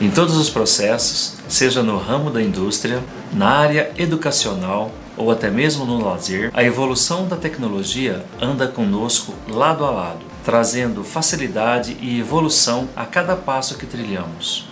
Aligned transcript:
Em 0.00 0.10
todos 0.10 0.36
os 0.36 0.48
processos, 0.48 1.34
seja 1.48 1.82
no 1.82 1.98
ramo 1.98 2.30
da 2.30 2.40
indústria, 2.40 3.02
na 3.32 3.48
área 3.48 3.90
educacional 3.98 4.92
ou 5.16 5.28
até 5.28 5.50
mesmo 5.50 5.84
no 5.84 6.00
lazer, 6.00 6.52
a 6.54 6.62
evolução 6.62 7.26
da 7.26 7.34
tecnologia 7.34 8.24
anda 8.40 8.68
conosco 8.68 9.34
lado 9.48 9.84
a 9.84 9.90
lado, 9.90 10.20
trazendo 10.44 11.02
facilidade 11.02 11.96
e 12.00 12.20
evolução 12.20 12.88
a 12.94 13.04
cada 13.04 13.34
passo 13.34 13.76
que 13.76 13.86
trilhamos. 13.86 14.68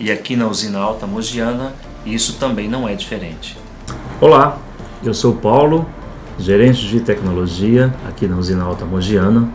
E 0.00 0.10
aqui 0.10 0.34
na 0.34 0.48
usina 0.48 0.78
Alta 0.78 1.06
Mogiana, 1.06 1.74
isso 2.06 2.38
também 2.38 2.66
não 2.66 2.88
é 2.88 2.94
diferente. 2.94 3.58
Olá, 4.18 4.56
eu 5.04 5.12
sou 5.12 5.34
Paulo, 5.34 5.86
gerente 6.38 6.88
de 6.88 7.00
tecnologia 7.00 7.94
aqui 8.08 8.26
na 8.26 8.38
usina 8.38 8.64
Alta 8.64 8.86
Mogiana. 8.86 9.46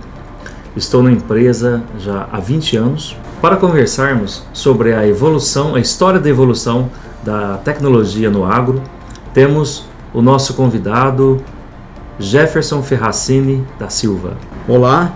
Estou 0.75 1.01
na 1.01 1.11
empresa 1.11 1.81
já 1.97 2.29
há 2.31 2.39
20 2.39 2.77
anos 2.77 3.17
para 3.41 3.55
conversarmos 3.55 4.43
sobre 4.51 4.93
a 4.93 5.07
evolução, 5.07 5.75
a 5.75 5.79
história 5.79 6.19
da 6.19 6.29
evolução 6.29 6.89
da 7.23 7.57
tecnologia 7.57 8.29
no 8.29 8.43
agro, 8.43 8.81
temos 9.33 9.85
o 10.13 10.21
nosso 10.21 10.53
convidado 10.53 11.41
Jefferson 12.19 12.83
Ferracini 12.83 13.65
da 13.79 13.89
Silva. 13.89 14.35
Olá, 14.67 15.13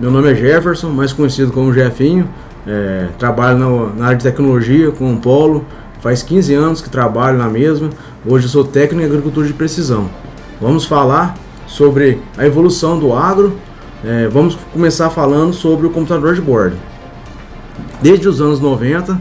meu 0.00 0.10
nome 0.10 0.32
é 0.32 0.34
Jefferson, 0.34 0.90
mais 0.90 1.12
conhecido 1.12 1.52
como 1.52 1.72
Jefinho. 1.72 2.28
É, 2.66 3.08
trabalho 3.18 3.58
na, 3.58 3.94
na, 3.94 4.04
área 4.06 4.16
de 4.16 4.24
tecnologia 4.24 4.90
com 4.90 5.12
o 5.12 5.16
Polo, 5.18 5.64
faz 6.00 6.22
15 6.22 6.54
anos 6.54 6.80
que 6.80 6.90
trabalho 6.90 7.38
na 7.38 7.48
mesma. 7.48 7.90
Hoje 8.26 8.48
sou 8.48 8.64
técnico 8.64 9.02
em 9.02 9.06
agricultura 9.06 9.46
de 9.46 9.52
precisão. 9.52 10.08
Vamos 10.60 10.86
falar 10.86 11.36
sobre 11.66 12.20
a 12.36 12.44
evolução 12.44 12.98
do 12.98 13.12
agro. 13.12 13.56
É, 14.02 14.26
vamos 14.28 14.58
começar 14.72 15.08
falando 15.10 15.52
sobre 15.52 15.86
o 15.86 15.90
computador 15.90 16.34
de 16.34 16.40
bordo. 16.40 16.76
Desde 18.04 18.28
os 18.28 18.38
anos 18.38 18.60
90, 18.60 19.18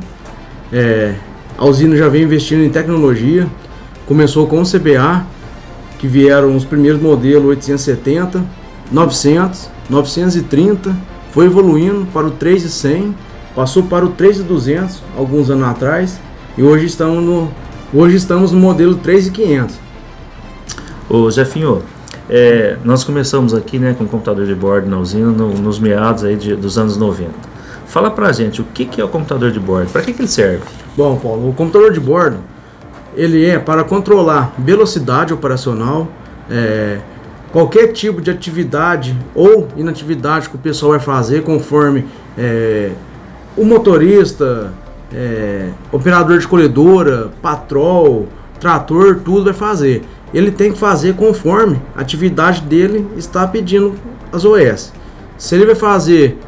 é, 0.73 1.15
a 1.57 1.65
usina 1.65 1.95
já 1.95 2.09
vem 2.09 2.23
investindo 2.23 2.65
em 2.65 2.69
tecnologia. 2.69 3.47
Começou 4.05 4.45
com 4.45 4.62
o 4.62 4.65
CBA, 4.65 5.25
que 5.98 6.05
vieram 6.05 6.53
os 6.53 6.65
primeiros 6.65 7.01
modelos 7.01 7.45
870, 7.45 8.43
900, 8.91 9.70
930, 9.90 10.93
foi 11.31 11.45
evoluindo 11.45 12.05
para 12.07 12.27
o 12.27 12.31
3100, 12.31 13.15
passou 13.55 13.84
para 13.84 14.03
o 14.03 14.09
3200 14.09 15.01
alguns 15.18 15.49
anos 15.49 15.65
atrás 15.65 16.20
e 16.57 16.62
hoje 16.62 16.87
estamos 16.87 17.23
no, 17.23 17.49
hoje 17.93 18.18
estamos 18.18 18.51
no 18.51 18.59
modelo 18.59 18.95
3500. 18.95 19.79
Ô 21.09 21.31
Jefinho, 21.31 21.81
é, 22.29 22.75
nós 22.84 23.05
começamos 23.05 23.53
aqui 23.53 23.79
né, 23.79 23.95
com 23.97 24.05
computador 24.05 24.45
de 24.45 24.53
bordo 24.53 24.90
na 24.90 24.99
usina 24.99 25.31
no, 25.31 25.53
nos 25.53 25.79
meados 25.79 26.25
aí 26.25 26.35
de, 26.35 26.53
dos 26.53 26.77
anos 26.77 26.97
90. 26.97 27.52
Fala 27.94 28.10
pra 28.10 28.32
gente, 28.32 28.60
o 28.60 28.63
que, 28.63 28.86
que 28.86 28.99
é 28.99 29.04
o 29.05 29.08
computador 29.08 29.52
de 29.52 29.60
bordo? 29.60 29.91
Para 29.91 30.02
que, 30.02 30.13
que 30.13 30.20
ele 30.20 30.27
serve? 30.27 30.63
Bom, 30.98 31.16
Paulo, 31.16 31.49
o 31.49 31.54
computador 31.54 31.94
de 31.94 31.99
bordo 31.99 32.40
ele 33.16 33.46
é 33.46 33.60
para 33.60 33.84
controlar 33.84 34.52
velocidade 34.58 35.32
operacional, 35.32 36.08
é, 36.49 37.02
qualquer 37.52 37.90
tipo 37.90 38.20
de 38.20 38.32
atividade 38.32 39.16
ou 39.36 39.68
inatividade 39.77 40.49
que 40.49 40.55
o 40.55 40.58
pessoal 40.58 40.94
vai 40.94 40.99
fazer 40.99 41.44
conforme 41.44 42.08
é, 42.36 42.94
o 43.55 43.64
motorista, 43.64 44.74
é, 45.14 45.70
operador 45.91 46.40
de 46.40 46.48
colhedora, 46.48 47.30
patrol, 47.44 48.27
trator, 48.60 49.20
tudo 49.24 49.44
vai 49.44 49.54
fazer. 49.54 50.02
Ele 50.34 50.49
tem 50.49 50.71
que 50.71 50.80
fazer 50.80 51.14
conforme 51.14 51.80
a 51.96 52.02
atividade 52.02 52.62
dele 52.62 53.08
está 53.18 53.46
pedindo 53.46 53.94
as 54.32 54.44
OS. 54.44 54.91
Se 55.38 55.54
ele 55.54 55.68
vai 55.68 55.76
fazer 55.76 56.40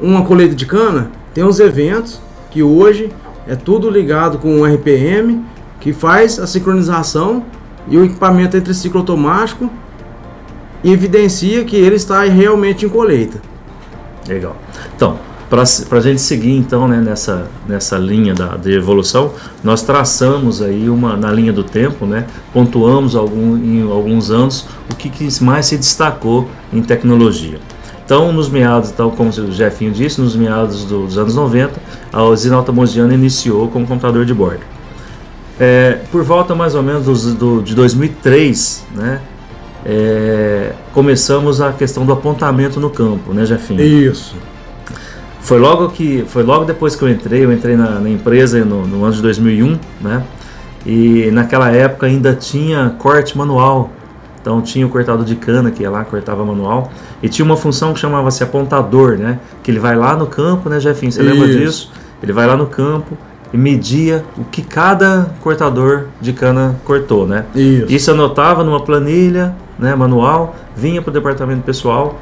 uma 0.00 0.24
colheita 0.24 0.54
de 0.54 0.66
cana, 0.66 1.10
tem 1.34 1.44
uns 1.44 1.60
eventos 1.60 2.20
que 2.50 2.62
hoje 2.62 3.10
é 3.46 3.54
tudo 3.54 3.90
ligado 3.90 4.38
com 4.38 4.60
o 4.60 4.64
RPM, 4.64 5.44
que 5.80 5.92
faz 5.92 6.38
a 6.38 6.46
sincronização 6.46 7.44
e 7.88 7.96
o 7.96 8.04
equipamento 8.04 8.56
entre 8.56 8.74
ciclo 8.74 9.00
automático 9.00 9.70
e 10.82 10.92
evidencia 10.92 11.64
que 11.64 11.76
ele 11.76 11.96
está 11.96 12.22
realmente 12.24 12.84
em 12.84 12.88
colheita. 12.88 13.40
Legal. 14.26 14.56
Então, 14.94 15.18
para 15.48 15.62
a 15.62 16.00
gente 16.00 16.20
seguir 16.20 16.54
então 16.54 16.86
né, 16.86 17.00
nessa, 17.00 17.48
nessa 17.66 17.96
linha 17.96 18.34
da, 18.34 18.56
de 18.56 18.72
evolução, 18.72 19.32
nós 19.64 19.82
traçamos 19.82 20.60
aí 20.60 20.90
uma 20.90 21.16
na 21.16 21.32
linha 21.32 21.52
do 21.52 21.64
tempo, 21.64 22.04
né, 22.04 22.26
pontuamos 22.52 23.16
algum, 23.16 23.56
em 23.56 23.82
alguns 23.90 24.30
anos 24.30 24.66
o 24.90 24.94
que, 24.94 25.08
que 25.08 25.42
mais 25.42 25.66
se 25.66 25.78
destacou 25.78 26.48
em 26.70 26.82
tecnologia. 26.82 27.57
Então, 28.08 28.32
nos 28.32 28.48
meados, 28.48 28.90
tal 28.90 29.10
como 29.10 29.28
o 29.28 29.52
Jefinho 29.52 29.92
disse, 29.92 30.18
nos 30.18 30.34
meados 30.34 30.86
dos 30.86 31.18
anos 31.18 31.34
90, 31.34 31.78
a 32.10 32.22
usina 32.24 32.56
Altamondiana 32.56 33.12
iniciou 33.12 33.68
com 33.68 33.84
computador 33.84 34.24
de 34.24 34.32
bordo. 34.32 34.62
É, 35.60 35.98
por 36.10 36.22
volta 36.24 36.54
mais 36.54 36.74
ou 36.74 36.82
menos 36.82 37.04
do, 37.04 37.34
do, 37.34 37.62
de 37.62 37.74
2003, 37.74 38.86
né, 38.94 39.20
é, 39.84 40.72
começamos 40.94 41.60
a 41.60 41.70
questão 41.70 42.06
do 42.06 42.10
apontamento 42.14 42.80
no 42.80 42.88
campo, 42.88 43.34
né, 43.34 43.44
Jefinho? 43.44 43.82
Isso. 43.82 44.34
Foi 45.42 45.58
logo 45.58 45.90
que, 45.90 46.24
foi 46.28 46.42
logo 46.42 46.64
depois 46.64 46.96
que 46.96 47.02
eu 47.02 47.10
entrei, 47.10 47.44
eu 47.44 47.52
entrei 47.52 47.76
na, 47.76 48.00
na 48.00 48.08
empresa 48.08 48.64
no, 48.64 48.86
no 48.86 49.04
ano 49.04 49.12
de 49.12 49.20
2001, 49.20 49.78
né, 50.00 50.22
e 50.86 51.30
naquela 51.30 51.70
época 51.70 52.06
ainda 52.06 52.32
tinha 52.34 52.88
corte 52.98 53.36
manual 53.36 53.92
então 54.48 54.62
tinha 54.62 54.86
o 54.86 54.88
cortador 54.88 55.26
de 55.26 55.36
cana 55.36 55.70
que 55.70 55.82
ia 55.82 55.90
lá, 55.90 56.02
cortava 56.06 56.42
manual. 56.42 56.90
E 57.22 57.28
tinha 57.28 57.44
uma 57.44 57.56
função 57.56 57.92
que 57.92 58.00
chamava-se 58.00 58.42
apontador, 58.42 59.18
né? 59.18 59.40
Que 59.62 59.70
ele 59.70 59.78
vai 59.78 59.94
lá 59.94 60.16
no 60.16 60.26
campo, 60.26 60.70
né, 60.70 60.80
Jefinho? 60.80 61.12
Você 61.12 61.22
Isso. 61.22 61.30
lembra 61.30 61.48
disso? 61.48 61.92
Ele 62.22 62.32
vai 62.32 62.46
lá 62.46 62.56
no 62.56 62.66
campo 62.66 63.14
e 63.52 63.58
media 63.58 64.24
o 64.38 64.44
que 64.44 64.62
cada 64.62 65.34
cortador 65.42 66.06
de 66.18 66.32
cana 66.32 66.76
cortou, 66.86 67.26
né? 67.26 67.44
Isso. 67.54 67.92
Isso 67.92 68.10
anotava 68.10 68.64
numa 68.64 68.80
planilha, 68.82 69.54
né, 69.78 69.94
manual, 69.94 70.56
vinha 70.74 71.02
para 71.02 71.10
o 71.10 71.12
departamento 71.12 71.60
pessoal. 71.60 72.18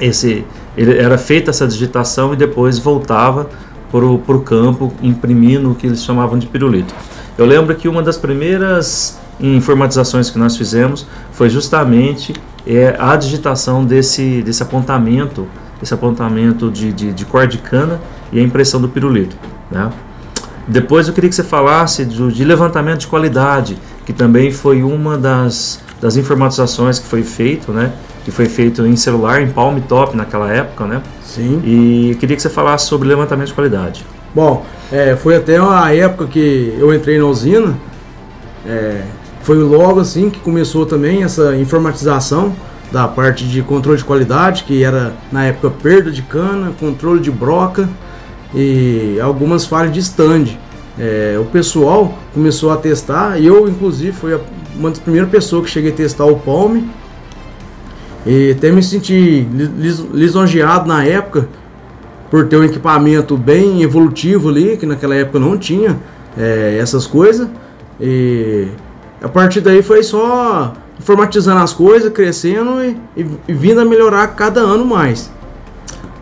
Esse, 0.00 0.44
ele, 0.76 0.96
era 0.96 1.18
feita 1.18 1.50
essa 1.50 1.66
digitação 1.66 2.34
e 2.34 2.36
depois 2.36 2.78
voltava 2.78 3.48
para 3.90 4.06
o 4.06 4.40
campo 4.42 4.92
imprimindo 5.02 5.72
o 5.72 5.74
que 5.74 5.88
eles 5.88 6.04
chamavam 6.04 6.38
de 6.38 6.46
pirulito. 6.46 6.94
Eu 7.36 7.46
lembro 7.46 7.74
que 7.74 7.88
uma 7.88 8.00
das 8.00 8.16
primeiras 8.16 9.18
informatizações 9.40 10.30
que 10.30 10.38
nós 10.38 10.56
fizemos 10.56 11.06
foi 11.32 11.48
justamente 11.48 12.34
é, 12.66 12.96
a 12.98 13.16
digitação 13.16 13.84
desse, 13.84 14.42
desse 14.42 14.62
apontamento, 14.62 15.46
esse 15.82 15.92
apontamento 15.92 16.70
de, 16.70 16.92
de, 16.92 17.12
de 17.12 17.24
cor 17.24 17.46
de 17.46 17.58
cana 17.58 18.00
e 18.32 18.38
a 18.38 18.42
impressão 18.42 18.80
do 18.80 18.88
pirulito. 18.88 19.36
Né? 19.70 19.90
Depois 20.66 21.06
eu 21.06 21.14
queria 21.14 21.30
que 21.30 21.36
você 21.36 21.44
falasse 21.44 22.04
de, 22.04 22.32
de 22.32 22.44
levantamento 22.44 23.00
de 23.00 23.06
qualidade, 23.06 23.78
que 24.04 24.12
também 24.12 24.50
foi 24.50 24.82
uma 24.82 25.16
das, 25.16 25.80
das 26.00 26.16
informatizações 26.16 26.98
que 26.98 27.06
foi 27.06 27.22
feito, 27.22 27.72
né? 27.72 27.92
que 28.24 28.32
foi 28.32 28.46
feito 28.46 28.84
em 28.84 28.96
celular, 28.96 29.40
em 29.40 29.48
Palm 29.48 29.78
Top 29.78 30.16
naquela 30.16 30.52
época, 30.52 30.84
né? 30.84 31.00
Sim. 31.22 31.62
E 31.64 32.10
eu 32.10 32.18
queria 32.18 32.34
que 32.34 32.42
você 32.42 32.50
falasse 32.50 32.86
sobre 32.86 33.06
levantamento 33.06 33.46
de 33.46 33.54
qualidade. 33.54 34.04
Bom, 34.34 34.66
é, 34.90 35.14
foi 35.14 35.36
até 35.36 35.58
a 35.58 35.94
época 35.94 36.26
que 36.26 36.74
eu 36.76 36.92
entrei 36.92 37.20
na 37.20 37.26
usina, 37.26 37.76
é, 38.66 39.02
foi 39.46 39.58
logo 39.58 40.00
assim 40.00 40.28
que 40.28 40.40
começou 40.40 40.84
também 40.84 41.22
essa 41.22 41.54
informatização 41.54 42.52
da 42.90 43.06
parte 43.06 43.44
de 43.46 43.62
controle 43.62 43.96
de 43.96 44.04
qualidade, 44.04 44.64
que 44.64 44.82
era 44.82 45.14
na 45.30 45.44
época 45.44 45.70
perda 45.70 46.10
de 46.10 46.20
cana, 46.20 46.72
controle 46.80 47.20
de 47.20 47.30
broca 47.30 47.88
e 48.52 49.20
algumas 49.22 49.64
falhas 49.64 49.92
de 49.92 50.00
stand. 50.00 50.46
É, 50.98 51.38
o 51.40 51.44
pessoal 51.44 52.18
começou 52.34 52.72
a 52.72 52.76
testar 52.76 53.40
e 53.40 53.46
eu 53.46 53.68
inclusive 53.68 54.10
fui 54.10 54.36
uma 54.74 54.90
das 54.90 54.98
primeiras 54.98 55.30
pessoas 55.30 55.66
que 55.66 55.70
cheguei 55.70 55.92
a 55.92 55.94
testar 55.94 56.24
o 56.24 56.40
Palme 56.40 56.90
e 58.26 58.50
até 58.50 58.72
me 58.72 58.82
senti 58.82 59.46
lisonjeado 60.12 60.88
na 60.88 61.04
época 61.04 61.48
por 62.32 62.48
ter 62.48 62.56
um 62.56 62.64
equipamento 62.64 63.36
bem 63.36 63.80
evolutivo 63.80 64.48
ali, 64.48 64.76
que 64.76 64.86
naquela 64.86 65.14
época 65.14 65.38
não 65.38 65.56
tinha 65.56 65.96
é, 66.36 66.78
essas 66.80 67.06
coisas. 67.06 67.48
E 68.00 68.66
a 69.22 69.28
partir 69.28 69.60
daí 69.60 69.82
foi 69.82 70.02
só 70.02 70.72
informatizando 70.98 71.60
as 71.60 71.72
coisas, 71.72 72.12
crescendo 72.12 72.82
e, 72.82 72.96
e, 73.16 73.26
e 73.48 73.52
vindo 73.52 73.80
a 73.80 73.84
melhorar 73.84 74.26
cada 74.28 74.60
ano 74.60 74.84
mais. 74.84 75.30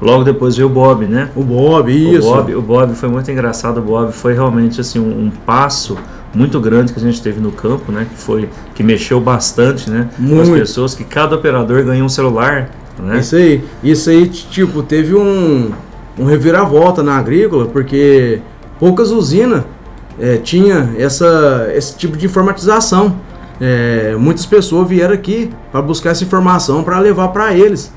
Logo 0.00 0.24
depois 0.24 0.56
veio 0.56 0.68
o 0.68 0.70
Bob, 0.70 1.06
né? 1.06 1.30
O 1.34 1.42
Bob, 1.42 1.90
isso. 1.90 2.28
O 2.28 2.34
Bob, 2.34 2.54
o 2.56 2.62
Bob 2.62 2.94
foi 2.94 3.08
muito 3.08 3.30
engraçado. 3.30 3.78
O 3.78 3.82
Bob 3.82 4.12
foi 4.12 4.34
realmente 4.34 4.80
assim 4.80 4.98
um, 4.98 5.26
um, 5.26 5.30
passo 5.30 5.96
muito 6.34 6.60
grande 6.60 6.92
que 6.92 6.98
a 6.98 7.02
gente 7.02 7.22
teve 7.22 7.40
no 7.40 7.52
campo, 7.52 7.92
né? 7.92 8.06
Que 8.10 8.20
foi 8.20 8.48
que 8.74 8.82
mexeu 8.82 9.20
bastante, 9.20 9.88
né? 9.88 10.10
Muito. 10.18 10.34
Com 10.34 10.42
as 10.42 10.48
pessoas, 10.50 10.94
que 10.94 11.04
cada 11.04 11.36
operador 11.36 11.82
ganhou 11.84 12.04
um 12.04 12.08
celular, 12.08 12.70
né? 12.98 13.20
Isso 13.20 13.36
aí, 13.36 13.64
isso 13.82 14.10
aí, 14.10 14.28
tipo, 14.28 14.82
teve 14.82 15.14
um, 15.14 15.70
um 16.18 16.24
reviravolta 16.24 17.02
na 17.02 17.16
agrícola, 17.16 17.66
porque 17.66 18.40
poucas 18.78 19.10
usinas 19.10 19.64
é, 20.18 20.36
tinha 20.36 20.94
essa, 20.98 21.70
esse 21.74 21.96
tipo 21.96 22.16
de 22.16 22.26
informatização. 22.26 23.16
É, 23.60 24.16
muitas 24.18 24.44
pessoas 24.44 24.88
vieram 24.88 25.14
aqui 25.14 25.50
para 25.70 25.80
buscar 25.80 26.10
essa 26.10 26.24
informação 26.24 26.82
para 26.82 26.98
levar 26.98 27.28
para 27.28 27.54
eles. 27.54 27.92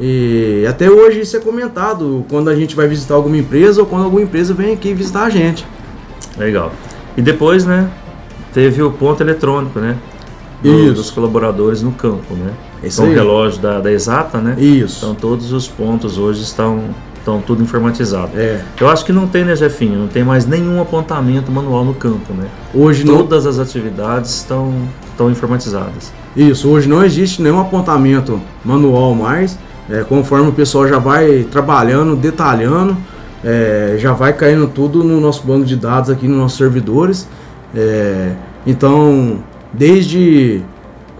E 0.00 0.64
até 0.68 0.90
hoje 0.90 1.20
isso 1.20 1.36
é 1.36 1.40
comentado 1.40 2.24
quando 2.28 2.48
a 2.48 2.56
gente 2.56 2.74
vai 2.74 2.88
visitar 2.88 3.14
alguma 3.14 3.36
empresa 3.36 3.80
ou 3.80 3.86
quando 3.86 4.04
alguma 4.04 4.22
empresa 4.22 4.54
vem 4.54 4.72
aqui 4.72 4.94
visitar 4.94 5.24
a 5.24 5.30
gente. 5.30 5.66
Legal. 6.36 6.72
E 7.16 7.22
depois, 7.22 7.64
né, 7.64 7.90
teve 8.52 8.82
o 8.82 8.90
ponto 8.90 9.22
eletrônico, 9.22 9.78
né? 9.78 9.96
Do, 10.62 10.68
Isso. 10.68 10.94
Dos 10.94 11.10
colaboradores 11.10 11.82
no 11.82 11.92
campo, 11.92 12.34
né? 12.34 12.52
Isso 12.82 13.02
Com 13.02 13.08
o 13.08 13.12
relógio 13.12 13.60
da, 13.60 13.80
da 13.80 13.92
Exata, 13.92 14.38
né? 14.38 14.56
Isso. 14.58 15.04
Então 15.04 15.14
todos 15.14 15.52
os 15.52 15.68
pontos 15.68 16.18
hoje 16.18 16.42
estão, 16.42 16.84
estão 17.22 17.40
tudo 17.40 17.62
informatizado. 17.62 18.32
É. 18.36 18.60
Eu 18.78 18.88
acho 18.88 19.04
que 19.04 19.12
não 19.12 19.26
tem, 19.26 19.44
né, 19.44 19.54
Jefinho? 19.56 19.98
Não 19.98 20.08
tem 20.08 20.24
mais 20.24 20.44
nenhum 20.44 20.82
apontamento 20.82 21.50
manual 21.50 21.84
no 21.84 21.94
campo, 21.94 22.34
né? 22.34 22.46
Hoje 22.74 23.06
não, 23.06 23.18
Todas 23.18 23.46
as 23.46 23.58
atividades 23.58 24.30
estão, 24.36 24.74
estão 25.10 25.30
informatizadas. 25.30 26.12
isso, 26.36 26.68
hoje 26.68 26.88
não 26.88 27.04
existe 27.04 27.40
nenhum 27.40 27.60
apontamento 27.60 28.40
manual 28.64 29.14
mais. 29.14 29.58
É, 29.88 30.04
conforme 30.04 30.48
o 30.48 30.52
pessoal 30.52 30.86
já 30.86 30.98
vai 30.98 31.46
trabalhando, 31.50 32.16
detalhando, 32.16 32.96
é, 33.44 33.96
já 33.98 34.12
vai 34.12 34.32
caindo 34.32 34.66
tudo 34.68 35.02
no 35.02 35.20
nosso 35.20 35.44
banco 35.46 35.64
de 35.64 35.76
dados 35.76 36.10
aqui 36.10 36.26
nos 36.28 36.36
nossos 36.36 36.58
servidores. 36.58 37.28
É, 37.74 38.32
então, 38.66 39.38
desde 39.72 40.62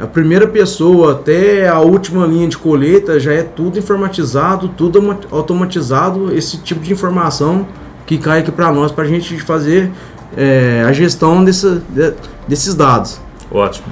a 0.03 0.07
primeira 0.07 0.47
pessoa 0.49 1.13
até 1.13 1.69
a 1.69 1.79
última 1.79 2.27
linha 2.27 2.49
de 2.49 2.59
colheita 2.59 3.21
já 3.21 3.33
é 3.33 3.43
tudo 3.43 3.79
informatizado, 3.79 4.69
tudo 4.69 5.17
automatizado, 5.31 6.35
esse 6.37 6.59
tipo 6.59 6.81
de 6.81 6.93
informação 6.93 7.67
que 8.05 8.19
cai 8.19 8.41
aqui 8.41 8.51
para 8.51 8.73
nós, 8.73 8.91
para 8.91 9.05
a 9.05 9.07
gente 9.07 9.39
fazer 9.41 9.91
é, 10.37 10.83
a 10.87 10.93
gestão 10.93 11.45
desse, 11.45 11.81
de- 11.89 12.15
desses 12.49 12.75
dados. 12.75 13.21
Ótimo. 13.51 13.87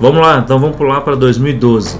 Vamos 0.00 0.20
lá, 0.20 0.38
então 0.44 0.58
vamos 0.58 0.76
pular 0.76 1.00
para 1.02 1.14
2012. 1.14 1.98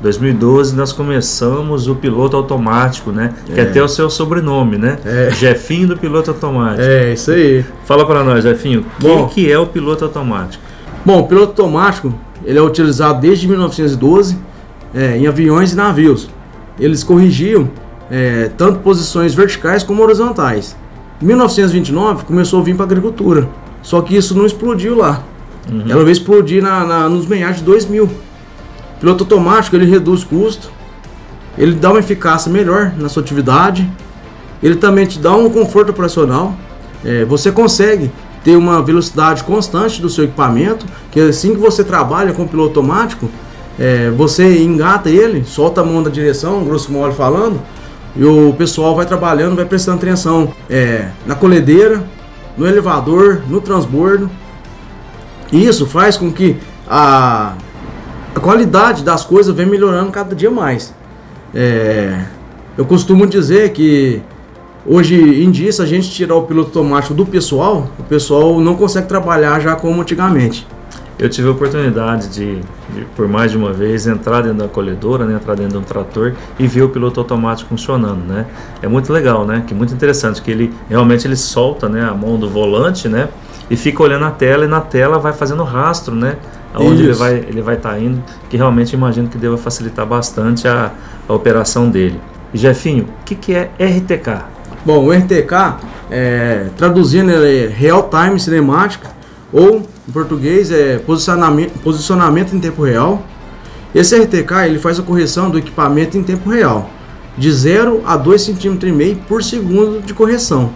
2012 0.00 0.74
nós 0.76 0.92
começamos 0.92 1.88
o 1.88 1.94
piloto 1.94 2.36
automático, 2.36 3.10
né? 3.10 3.34
Que 3.46 3.60
é 3.60 3.62
até 3.64 3.82
o 3.82 3.88
seu 3.88 4.08
sobrenome, 4.08 4.78
né? 4.78 4.98
É. 5.04 5.30
Jefinho 5.30 5.88
do 5.88 5.96
piloto 5.96 6.30
automático. 6.30 6.82
É, 6.82 7.12
isso 7.12 7.30
aí. 7.32 7.64
Fala 7.84 8.06
para 8.06 8.22
nós, 8.22 8.44
Jefinho, 8.44 8.84
o 9.02 9.26
que 9.28 9.50
é 9.50 9.58
o 9.58 9.66
piloto 9.66 10.04
automático? 10.04 10.62
Bom, 11.04 11.20
o 11.20 11.26
piloto 11.26 11.62
automático 11.62 12.12
ele 12.48 12.58
é 12.58 12.62
utilizado 12.62 13.20
desde 13.20 13.46
1912 13.46 14.38
é, 14.94 15.18
em 15.18 15.26
aviões 15.26 15.72
e 15.72 15.76
navios. 15.76 16.28
Eles 16.80 17.04
corrigiam 17.04 17.68
é, 18.10 18.50
tanto 18.56 18.78
posições 18.78 19.34
verticais 19.34 19.82
como 19.82 20.02
horizontais. 20.02 20.74
Em 21.20 21.26
1929 21.26 22.24
começou 22.24 22.60
a 22.60 22.62
vir 22.62 22.74
para 22.74 22.84
a 22.84 22.86
agricultura, 22.86 23.48
só 23.82 24.00
que 24.00 24.16
isso 24.16 24.34
não 24.34 24.46
explodiu 24.46 24.96
lá. 24.96 25.22
Ela 25.90 26.02
veio 26.02 26.12
explodir 26.12 26.62
na, 26.62 26.84
na- 26.86 27.08
nos 27.08 27.26
meados 27.26 27.58
de 27.58 27.64
2000. 27.64 28.04
O 28.04 28.10
piloto 29.00 29.24
automático 29.24 29.76
ele 29.76 29.84
reduz 29.84 30.24
custo, 30.24 30.70
ele 31.58 31.74
dá 31.74 31.90
uma 31.90 31.98
eficácia 31.98 32.50
melhor 32.50 32.94
na 32.96 33.08
sua 33.10 33.22
atividade, 33.22 33.88
ele 34.62 34.76
também 34.76 35.04
te 35.06 35.18
dá 35.18 35.36
um 35.36 35.50
conforto 35.50 35.90
operacional. 35.90 36.54
É, 37.04 37.24
você 37.26 37.52
consegue 37.52 38.10
ter 38.44 38.56
uma 38.56 38.82
velocidade 38.82 39.44
constante 39.44 40.00
do 40.00 40.08
seu 40.08 40.24
equipamento, 40.24 40.86
que 41.10 41.20
assim 41.20 41.52
que 41.52 41.60
você 41.60 41.82
trabalha 41.82 42.32
com 42.32 42.46
piloto 42.46 42.80
automático, 42.80 43.28
é, 43.78 44.10
você 44.10 44.62
engata 44.62 45.08
ele, 45.08 45.44
solta 45.44 45.80
a 45.80 45.84
mão 45.84 46.02
da 46.02 46.10
direção, 46.10 46.64
grosso 46.64 46.90
modo 46.90 47.14
falando, 47.14 47.60
e 48.16 48.24
o 48.24 48.52
pessoal 48.58 48.96
vai 48.96 49.06
trabalhando, 49.06 49.54
vai 49.54 49.64
prestando 49.64 49.98
atenção 49.98 50.52
é, 50.68 51.08
na 51.26 51.34
colhedeira, 51.34 52.02
no 52.56 52.66
elevador, 52.66 53.42
no 53.48 53.60
transbordo. 53.60 54.28
E 55.52 55.64
isso 55.64 55.86
faz 55.86 56.16
com 56.16 56.32
que 56.32 56.56
a, 56.88 57.54
a 58.34 58.40
qualidade 58.40 59.04
das 59.04 59.24
coisas 59.24 59.54
venha 59.54 59.68
melhorando 59.68 60.10
cada 60.10 60.34
dia 60.34 60.50
mais. 60.50 60.92
É, 61.54 62.24
eu 62.76 62.84
costumo 62.84 63.26
dizer 63.26 63.70
que 63.70 64.20
hoje 64.88 65.14
em 65.16 65.50
dia, 65.50 65.70
se 65.70 65.82
a 65.82 65.86
gente 65.86 66.10
tirar 66.10 66.34
o 66.34 66.42
piloto 66.42 66.78
automático 66.78 67.14
do 67.14 67.26
pessoal, 67.26 67.88
o 67.98 68.02
pessoal 68.04 68.58
não 68.60 68.74
consegue 68.74 69.06
trabalhar 69.06 69.60
já 69.60 69.76
como 69.76 70.00
antigamente. 70.00 70.66
Eu 71.18 71.28
tive 71.28 71.48
a 71.48 71.50
oportunidade 71.50 72.28
de, 72.28 72.60
de, 72.94 73.04
por 73.16 73.26
mais 73.26 73.50
de 73.50 73.58
uma 73.58 73.72
vez, 73.72 74.06
entrar 74.06 74.42
dentro 74.42 74.58
da 74.58 74.68
colhedora, 74.68 75.26
né, 75.26 75.34
entrar 75.34 75.56
dentro 75.56 75.72
de 75.72 75.78
um 75.78 75.82
trator 75.82 76.34
e 76.58 76.66
ver 76.68 76.82
o 76.82 76.88
piloto 76.88 77.18
automático 77.18 77.68
funcionando, 77.68 78.24
né? 78.24 78.46
É 78.80 78.86
muito 78.86 79.12
legal, 79.12 79.44
né? 79.44 79.64
Que 79.66 79.74
é 79.74 79.76
muito 79.76 79.92
interessante 79.92 80.40
que 80.40 80.48
ele 80.48 80.72
realmente 80.88 81.26
ele 81.26 81.34
solta, 81.34 81.88
né, 81.88 82.08
a 82.08 82.14
mão 82.14 82.38
do 82.38 82.48
volante, 82.48 83.08
né, 83.08 83.28
e 83.68 83.76
fica 83.76 84.00
olhando 84.00 84.26
a 84.26 84.30
tela 84.30 84.64
e 84.64 84.68
na 84.68 84.80
tela 84.80 85.18
vai 85.18 85.32
fazendo 85.32 85.64
rastro, 85.64 86.14
né, 86.14 86.36
aonde 86.72 87.02
ele 87.02 87.12
vai 87.12 87.34
ele 87.34 87.62
vai 87.62 87.74
estar 87.74 88.00
indo, 88.00 88.22
que 88.48 88.56
realmente 88.56 88.92
imagino 88.92 89.28
que 89.28 89.36
deva 89.36 89.58
facilitar 89.58 90.06
bastante 90.06 90.68
a, 90.68 90.92
a 91.28 91.32
operação 91.32 91.90
dele. 91.90 92.20
E 92.54 92.58
Jefinho, 92.58 93.04
o 93.04 93.24
que, 93.24 93.34
que 93.34 93.54
é 93.54 93.70
RTK? 93.78 94.57
Bom, 94.88 95.04
o 95.04 95.12
RTK, 95.12 95.84
é, 96.10 96.68
traduzindo, 96.74 97.30
ele 97.30 97.66
é 97.66 97.68
Real 97.68 98.08
Time 98.08 98.40
Cinematic, 98.40 99.02
ou 99.52 99.86
em 100.08 100.10
português 100.10 100.72
é 100.72 100.96
posicionamento, 100.96 101.78
posicionamento 101.80 102.56
em 102.56 102.58
tempo 102.58 102.82
real. 102.84 103.22
Esse 103.94 104.16
RTK 104.16 104.64
ele 104.64 104.78
faz 104.78 104.98
a 104.98 105.02
correção 105.02 105.50
do 105.50 105.58
equipamento 105.58 106.16
em 106.16 106.22
tempo 106.22 106.48
real, 106.48 106.88
de 107.36 107.52
0 107.52 108.00
a 108.06 108.16
2,5 108.16 108.78
cm 108.78 109.18
por 109.28 109.44
segundo 109.44 110.00
de 110.00 110.14
correção. 110.14 110.70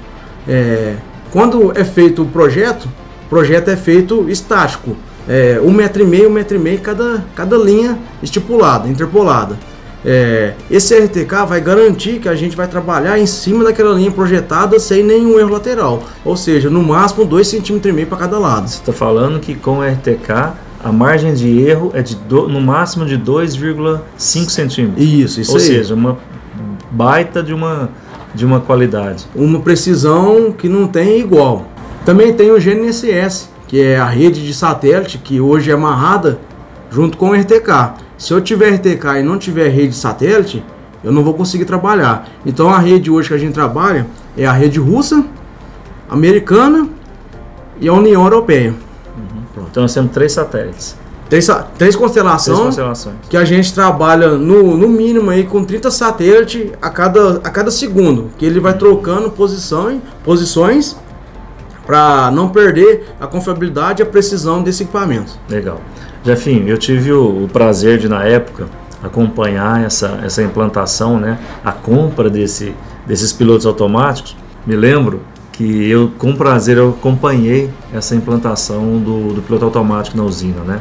É, 0.47 0.97
quando 1.31 1.73
é 1.75 1.83
feito 1.83 2.21
o 2.21 2.27
projeto, 2.27 2.91
o 3.25 3.29
projeto 3.31 3.71
é 3.71 3.77
feito 3.77 4.29
estático, 4.29 4.95
é, 5.27 5.59
um 5.65 5.73
metro 5.73 6.03
e 6.03 6.07
meio, 6.07 6.29
um 6.29 6.33
metro 6.35 6.59
e 6.59 6.61
meio 6.61 6.81
cada, 6.81 7.25
cada 7.35 7.57
linha 7.57 7.99
estipulada, 8.23 8.87
interpolada. 8.91 9.57
É, 10.05 10.55
esse 10.71 10.99
RTK 10.99 11.47
vai 11.49 11.61
garantir 11.61 12.19
que 12.19 12.29
a 12.29 12.35
gente 12.35 12.57
vai 12.57 12.67
trabalhar 12.67 13.19
em 13.19 13.27
cima 13.27 13.63
daquela 13.63 13.95
linha 13.95 14.11
projetada 14.11 14.79
sem 14.81 15.03
nenhum 15.05 15.39
erro 15.39 15.51
lateral, 15.53 16.03
ou 16.25 16.37
seja, 16.37 16.69
no 16.69 16.83
máximo 16.83 17.25
2,5 17.25 17.81
cm 17.81 18.07
para 18.07 18.19
cada 18.19 18.39
lado. 18.39 18.69
Você 18.69 18.79
está 18.79 18.93
falando 18.93 19.39
que 19.39 19.55
com 19.55 19.79
o 19.79 19.83
RTK 19.83 20.55
a 20.83 20.91
margem 20.91 21.33
de 21.35 21.61
erro 21.61 21.93
é 21.95 22.03
de 22.03 22.17
do- 22.17 22.49
no 22.49 22.61
máximo 22.61 23.07
de 23.07 23.17
2,5 23.17 24.51
centímetros. 24.51 25.01
Isso, 25.07 25.41
isso 25.41 25.53
Ou 25.53 25.59
aí. 25.59 25.63
seja, 25.65 25.95
uma 25.95 26.19
baita 26.91 27.41
de 27.41 27.55
uma, 27.55 27.89
de 28.35 28.45
uma 28.45 28.59
qualidade. 28.61 29.25
uma 29.37 29.61
precisão 29.61 30.51
que 30.51 30.69
não 30.69 30.89
tem 30.89 31.21
igual. 31.21 31.67
Também 32.05 32.33
tem 32.33 32.51
o 32.51 32.59
GNSS, 32.61 33.49
que 33.69 33.81
é 33.81 33.97
a 33.99 34.07
rede 34.07 34.45
de 34.45 34.53
satélite 34.53 35.19
que 35.19 35.41
hoje 35.41 35.71
é 35.71 35.75
amarrada 35.75 36.41
junto 36.91 37.17
com 37.17 37.31
o 37.31 37.35
RTK. 37.35 38.02
Se 38.23 38.33
eu 38.33 38.41
tiver 38.41 38.77
RTK 38.77 39.19
e 39.19 39.23
não 39.25 39.37
tiver 39.37 39.69
rede 39.69 39.89
de 39.89 39.97
satélite, 39.97 40.65
eu 41.03 41.11
não 41.11 41.25
vou 41.25 41.35
conseguir 41.35 41.65
trabalhar. 41.65 42.29
Então 42.47 42.69
a 42.69 42.79
rede 42.79 43.11
hoje 43.11 43.27
que 43.27 43.35
a 43.35 43.39
gente 43.39 43.53
trabalha 43.53 44.07
é 44.39 44.47
a 44.47 44.53
rede 44.53 44.79
russa, 44.79 45.25
americana 46.09 46.89
e 47.81 47.89
a 47.89 47.93
União 47.93 48.23
Europeia. 48.23 48.77
Então 49.69 49.83
nós 49.83 49.93
temos 49.93 50.13
três 50.13 50.31
satélites, 50.31 50.97
Três, 51.29 51.47
três 51.47 51.65
três 51.77 51.97
constelações 51.97 52.59
constelações. 52.61 53.17
que 53.29 53.37
a 53.37 53.45
gente 53.45 53.75
trabalha 53.75 54.37
no, 54.39 54.77
no 54.77 54.89
mínimo 54.89 55.29
aí 55.29 55.43
com 55.43 55.65
30 55.65 55.91
satélites 55.91 56.71
a 56.81 56.91
cada, 56.91 57.41
a 57.43 57.51
cada 57.51 57.73
segundo, 57.73 58.31
que 58.39 58.47
ele 58.47 58.61
vai 58.61 58.79
trocando 58.79 59.33
posição, 59.33 60.01
posições 60.23 60.97
para 61.85 62.31
não 62.31 62.51
perder 62.51 63.05
a 63.21 63.27
confiabilidade 63.27 64.01
e 64.01 64.05
a 64.05 64.07
precisão 64.07 64.63
desse 64.63 64.85
equipamento. 64.85 65.33
Legal. 65.49 65.81
Jefinho, 66.25 66.69
eu 66.69 66.79
tive 66.79 67.13
o, 67.13 67.45
o 67.45 67.49
prazer 67.49 67.99
de, 67.99 68.09
na 68.09 68.25
época, 68.25 68.69
acompanhar 69.03 69.85
essa, 69.85 70.21
essa 70.25 70.43
implantação, 70.43 71.19
né? 71.19 71.39
A 71.65 71.73
compra 71.73 72.31
desse, 72.31 72.75
desses 73.07 73.33
pilotos 73.33 73.67
automáticos. 73.67 74.37
Me 74.65 74.77
lembro 74.77 75.21
que 75.51 75.89
eu, 75.89 76.13
com 76.19 76.35
prazer, 76.35 76.79
eu 76.79 76.91
acompanhei 76.91 77.71
essa 77.93 78.15
implantação 78.15 78.99
do, 78.99 79.35
do 79.35 79.43
piloto 79.43 79.65
automático 79.65 80.17
na 80.17 80.23
usina, 80.23 80.63
né? 80.63 80.81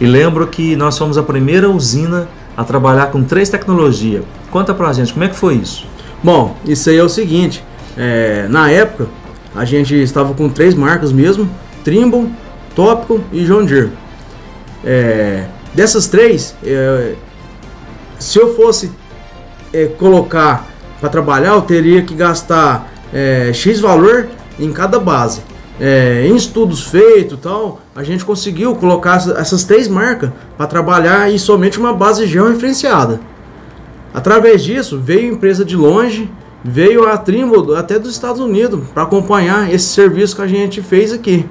E 0.00 0.06
lembro 0.06 0.46
que 0.46 0.74
nós 0.74 0.96
fomos 0.96 1.18
a 1.18 1.22
primeira 1.22 1.68
usina 1.68 2.28
a 2.56 2.64
trabalhar 2.64 3.06
com 3.08 3.22
três 3.22 3.50
tecnologias. 3.50 4.24
Conta 4.50 4.72
pra 4.72 4.92
gente, 4.92 5.12
como 5.12 5.24
é 5.24 5.28
que 5.28 5.36
foi 5.36 5.56
isso? 5.56 5.86
Bom, 6.22 6.56
isso 6.64 6.88
aí 6.88 6.96
é 6.96 7.02
o 7.02 7.08
seguinte, 7.08 7.62
é, 7.96 8.46
na 8.48 8.70
época 8.70 9.08
a 9.54 9.64
gente 9.64 9.94
estava 9.94 10.34
com 10.34 10.48
três 10.48 10.74
marcas 10.74 11.12
mesmo, 11.12 11.48
Trimble, 11.84 12.28
Tópico 12.74 13.20
e 13.32 13.44
John 13.44 13.64
Deere. 13.64 13.90
É, 14.84 15.44
dessas 15.74 16.06
três, 16.06 16.54
é, 16.64 17.14
se 18.18 18.38
eu 18.38 18.54
fosse 18.54 18.90
é, 19.72 19.86
colocar 19.86 20.66
para 21.00 21.08
trabalhar, 21.08 21.50
eu 21.54 21.62
teria 21.62 22.02
que 22.02 22.14
gastar 22.14 22.92
é, 23.12 23.52
X 23.52 23.80
valor 23.80 24.28
em 24.58 24.72
cada 24.72 24.98
base. 24.98 25.40
É, 25.80 26.26
em 26.26 26.34
estudos 26.34 26.82
feitos 26.84 27.38
tal, 27.40 27.80
a 27.94 28.02
gente 28.02 28.24
conseguiu 28.24 28.74
colocar 28.74 29.16
essa- 29.16 29.38
essas 29.38 29.62
três 29.64 29.86
marcas 29.86 30.30
para 30.56 30.66
trabalhar 30.66 31.30
em 31.30 31.38
somente 31.38 31.78
uma 31.78 31.92
base 31.92 32.26
georreferenciada. 32.26 33.20
Através 34.12 34.64
disso, 34.64 34.98
veio 34.98 35.32
empresa 35.32 35.64
de 35.64 35.76
longe, 35.76 36.28
veio 36.64 37.06
a 37.06 37.16
Trimble 37.16 37.76
até 37.76 37.96
dos 37.98 38.10
Estados 38.10 38.40
Unidos 38.40 38.80
para 38.92 39.04
acompanhar 39.04 39.72
esse 39.72 39.86
serviço 39.86 40.34
que 40.34 40.42
a 40.42 40.46
gente 40.48 40.82
fez 40.82 41.12
aqui. 41.12 41.46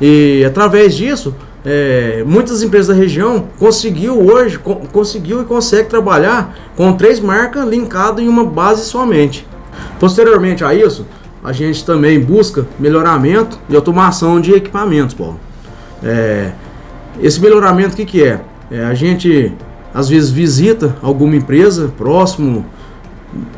E 0.00 0.44
através 0.46 0.94
disso, 0.94 1.34
é, 1.64 2.22
muitas 2.26 2.62
empresas 2.62 2.88
da 2.88 2.94
região 2.94 3.46
conseguiu 3.58 4.20
hoje, 4.20 4.58
co 4.58 4.76
conseguiu 4.92 5.40
e 5.40 5.44
consegue 5.44 5.88
trabalhar 5.88 6.54
com 6.76 6.92
três 6.92 7.20
marcas 7.20 7.66
linkadas 7.66 8.22
em 8.22 8.28
uma 8.28 8.44
base 8.44 8.84
somente. 8.84 9.46
Posteriormente 9.98 10.62
a 10.62 10.74
isso, 10.74 11.06
a 11.42 11.52
gente 11.52 11.84
também 11.84 12.20
busca 12.20 12.66
melhoramento 12.78 13.58
e 13.68 13.74
automação 13.74 14.40
de 14.40 14.52
equipamentos, 14.52 15.14
Paulo. 15.14 15.40
É, 16.02 16.52
esse 17.22 17.40
melhoramento 17.40 17.94
o 17.94 17.96
que, 17.96 18.04
que 18.04 18.22
é? 18.22 18.40
é? 18.70 18.84
A 18.84 18.94
gente 18.94 19.52
às 19.92 20.08
vezes 20.08 20.30
visita 20.30 20.96
alguma 21.00 21.36
empresa 21.36 21.92
próximo 21.96 22.66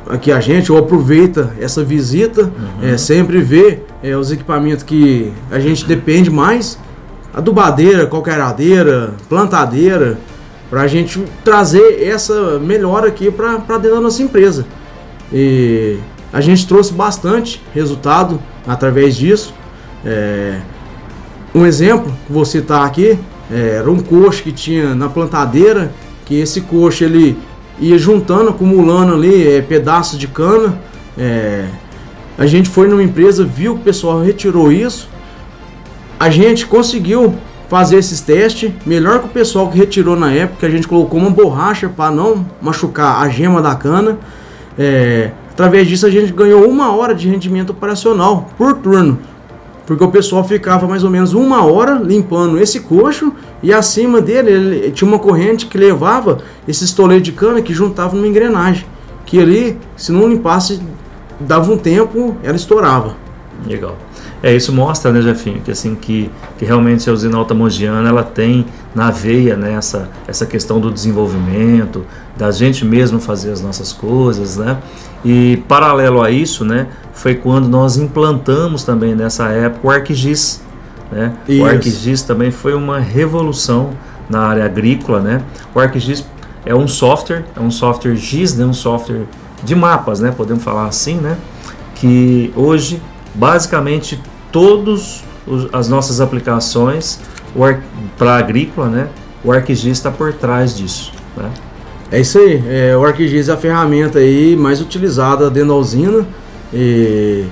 aqui 0.08 0.30
a 0.30 0.40
gente 0.40 0.70
ou 0.70 0.78
aproveita 0.78 1.52
essa 1.60 1.84
visita, 1.84 2.44
uhum. 2.44 2.88
é, 2.88 2.96
sempre 2.96 3.40
vê 3.40 3.80
é, 4.02 4.16
os 4.16 4.30
equipamentos 4.30 4.82
que 4.82 5.32
a 5.50 5.58
gente 5.58 5.84
depende 5.86 6.30
mais 6.30 6.78
adubadeira, 7.37 8.07
qualqueradeira, 8.07 9.12
plantadeira, 9.28 10.19
para 10.71 10.81
a 10.81 10.87
gente 10.87 11.23
trazer 11.45 12.02
essa 12.02 12.59
melhora 12.59 13.09
aqui 13.09 13.31
para 13.31 13.59
dentro 13.59 13.97
da 13.97 14.00
nossa 14.00 14.23
empresa. 14.23 14.64
E 15.31 15.99
a 16.33 16.40
gente 16.40 16.66
trouxe 16.66 16.95
bastante 16.95 17.62
resultado 17.75 18.40
através 18.66 19.14
disso. 19.14 19.55
É, 20.05 20.61
um 21.55 21.66
exemplo 21.66 22.12
que 22.26 22.33
vou 22.33 22.45
citar 22.45 22.87
aqui 22.87 23.19
é, 23.52 23.76
era 23.76 23.90
um 23.90 24.00
coxo 24.00 24.43
que 24.43 24.50
tinha 24.50 24.95
na 24.95 25.09
plantadeira, 25.09 25.93
que 26.25 26.40
esse 26.40 26.62
coxo 26.62 27.05
ele 27.05 27.38
ia 27.78 27.99
juntando, 27.99 28.49
acumulando 28.49 29.12
ali 29.12 29.47
é, 29.47 29.61
pedaços 29.61 30.19
de 30.19 30.26
cana. 30.26 30.81
É, 31.19 31.66
a 32.38 32.47
gente 32.47 32.69
foi 32.69 32.88
numa 32.88 33.02
empresa, 33.02 33.45
viu 33.45 33.75
que 33.75 33.81
o 33.81 33.85
pessoal 33.85 34.23
retirou 34.23 34.73
isso 34.73 35.09
a 36.18 36.30
gente 36.30 36.66
conseguiu 36.66 37.35
fazer 37.68 37.96
esses 37.96 38.20
testes, 38.20 38.73
melhor 38.85 39.20
que 39.20 39.26
o 39.26 39.30
pessoal 39.30 39.68
que 39.68 39.76
retirou 39.76 40.16
na 40.16 40.32
época, 40.32 40.66
a 40.66 40.70
gente 40.70 40.87
colocou 40.87 41.18
uma 41.18 41.30
borracha 41.30 41.88
para 41.88 42.11
não 42.11 42.46
machucar 42.61 43.23
a 43.23 43.28
gema 43.28 43.61
da 43.61 43.75
cana. 43.75 44.18
É, 44.78 45.32
através 45.50 45.88
disso 45.88 46.06
a 46.06 46.11
gente 46.11 46.32
ganhou 46.32 46.68
uma 46.68 46.94
hora 46.94 47.14
de 47.14 47.28
rendimento 47.28 47.70
operacional 47.70 48.49
por 48.56 48.75
turno. 48.75 49.18
Porque 49.85 50.02
o 50.02 50.11
pessoal 50.11 50.42
ficava 50.42 50.87
mais 50.88 51.04
ou 51.04 51.11
menos 51.11 51.32
uma 51.32 51.64
hora 51.64 51.94
limpando 51.94 52.58
esse 52.58 52.80
coxo 52.80 53.32
e 53.62 53.73
acima 53.73 54.20
dele 54.20 54.50
ele, 54.50 54.90
tinha 54.90 55.06
uma 55.06 55.18
corrente 55.18 55.66
que 55.66 55.78
levava 55.78 56.38
esse 56.66 56.92
toledo 56.94 57.23
de 57.23 57.32
cana 57.32 57.62
que 57.62 57.73
juntava 57.73 58.16
numa 58.16 58.26
engrenagem. 58.26 58.85
Que 59.25 59.40
ali, 59.40 59.78
se 59.96 60.11
não 60.11 60.28
limpasse, 60.28 60.80
dava 61.38 61.73
um 61.73 61.76
tempo, 61.76 62.37
ela 62.42 62.56
estourava. 62.56 63.25
Legal. 63.64 63.96
É, 64.42 64.54
isso 64.54 64.72
mostra, 64.72 65.12
né, 65.12 65.22
Jefinho, 65.22 65.60
que 65.60 65.70
assim 65.70 65.94
que, 65.94 66.30
que 66.58 66.64
realmente 66.64 67.08
a 67.08 67.12
usina 67.12 67.36
altamogiana 67.36 68.08
ela 68.08 68.22
tem 68.22 68.66
na 68.94 69.10
veia 69.10 69.56
né, 69.56 69.72
essa, 69.75 70.08
essa 70.26 70.44
questão 70.44 70.78
do 70.78 70.90
desenvolvimento, 70.90 72.04
da 72.36 72.50
gente 72.50 72.84
mesmo 72.84 73.18
fazer 73.18 73.50
as 73.50 73.60
nossas 73.60 73.92
coisas, 73.92 74.56
né? 74.56 74.78
E 75.25 75.62
paralelo 75.68 76.22
a 76.22 76.30
isso, 76.30 76.64
né, 76.64 76.86
foi 77.12 77.34
quando 77.34 77.66
nós 77.66 77.96
implantamos 77.96 78.84
também 78.84 79.14
nessa 79.14 79.48
época 79.48 79.86
o 79.86 79.90
ArcGIS, 79.90 80.62
né? 81.10 81.32
O 81.48 81.64
ArcGIS 81.64 82.22
também 82.22 82.50
foi 82.50 82.75
uma 82.75 82.98
revolução 82.98 83.90
na 84.28 84.40
área 84.40 84.64
agrícola, 84.64 85.20
né? 85.20 85.42
O 85.75 85.80
ArcGIS 85.80 86.25
é 86.64 86.75
um 86.75 86.86
software, 86.86 87.44
é 87.56 87.60
um 87.60 87.70
software 87.70 88.16
GIS, 88.16 88.54
né, 88.56 88.64
um 88.64 88.72
software 88.72 89.25
de 89.62 89.75
mapas, 89.75 90.20
né, 90.20 90.32
podemos 90.36 90.62
falar 90.62 90.86
assim, 90.86 91.14
né? 91.14 91.36
Que 91.94 92.52
hoje 92.54 93.00
basicamente 93.37 94.21
todas 94.50 95.23
as 95.73 95.88
nossas 95.88 96.21
aplicações 96.21 97.21
para 98.19 98.37
agrícola, 98.37 98.88
né? 98.88 99.09
O 99.45 99.52
ArcGIS 99.52 99.87
está 99.87 100.11
por 100.11 100.33
trás 100.33 100.76
disso. 100.76 101.12
Né? 101.37 101.50
É 102.11 102.21
isso 102.21 102.38
aí. 102.38 102.62
É, 102.69 102.97
o 102.97 103.05
ArcGIS 103.05 103.49
é 103.49 103.52
a 103.52 103.57
ferramenta 103.57 104.19
aí 104.19 104.57
mais 104.57 104.81
utilizada 104.81 105.50
dentro 105.50 105.69
da 105.69 105.75
usina 105.75 106.26
e, 106.73 107.45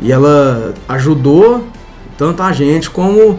e 0.00 0.10
ela 0.10 0.74
ajudou 0.88 1.66
tanto 2.18 2.42
a 2.42 2.52
gente 2.52 2.90
como 2.90 3.38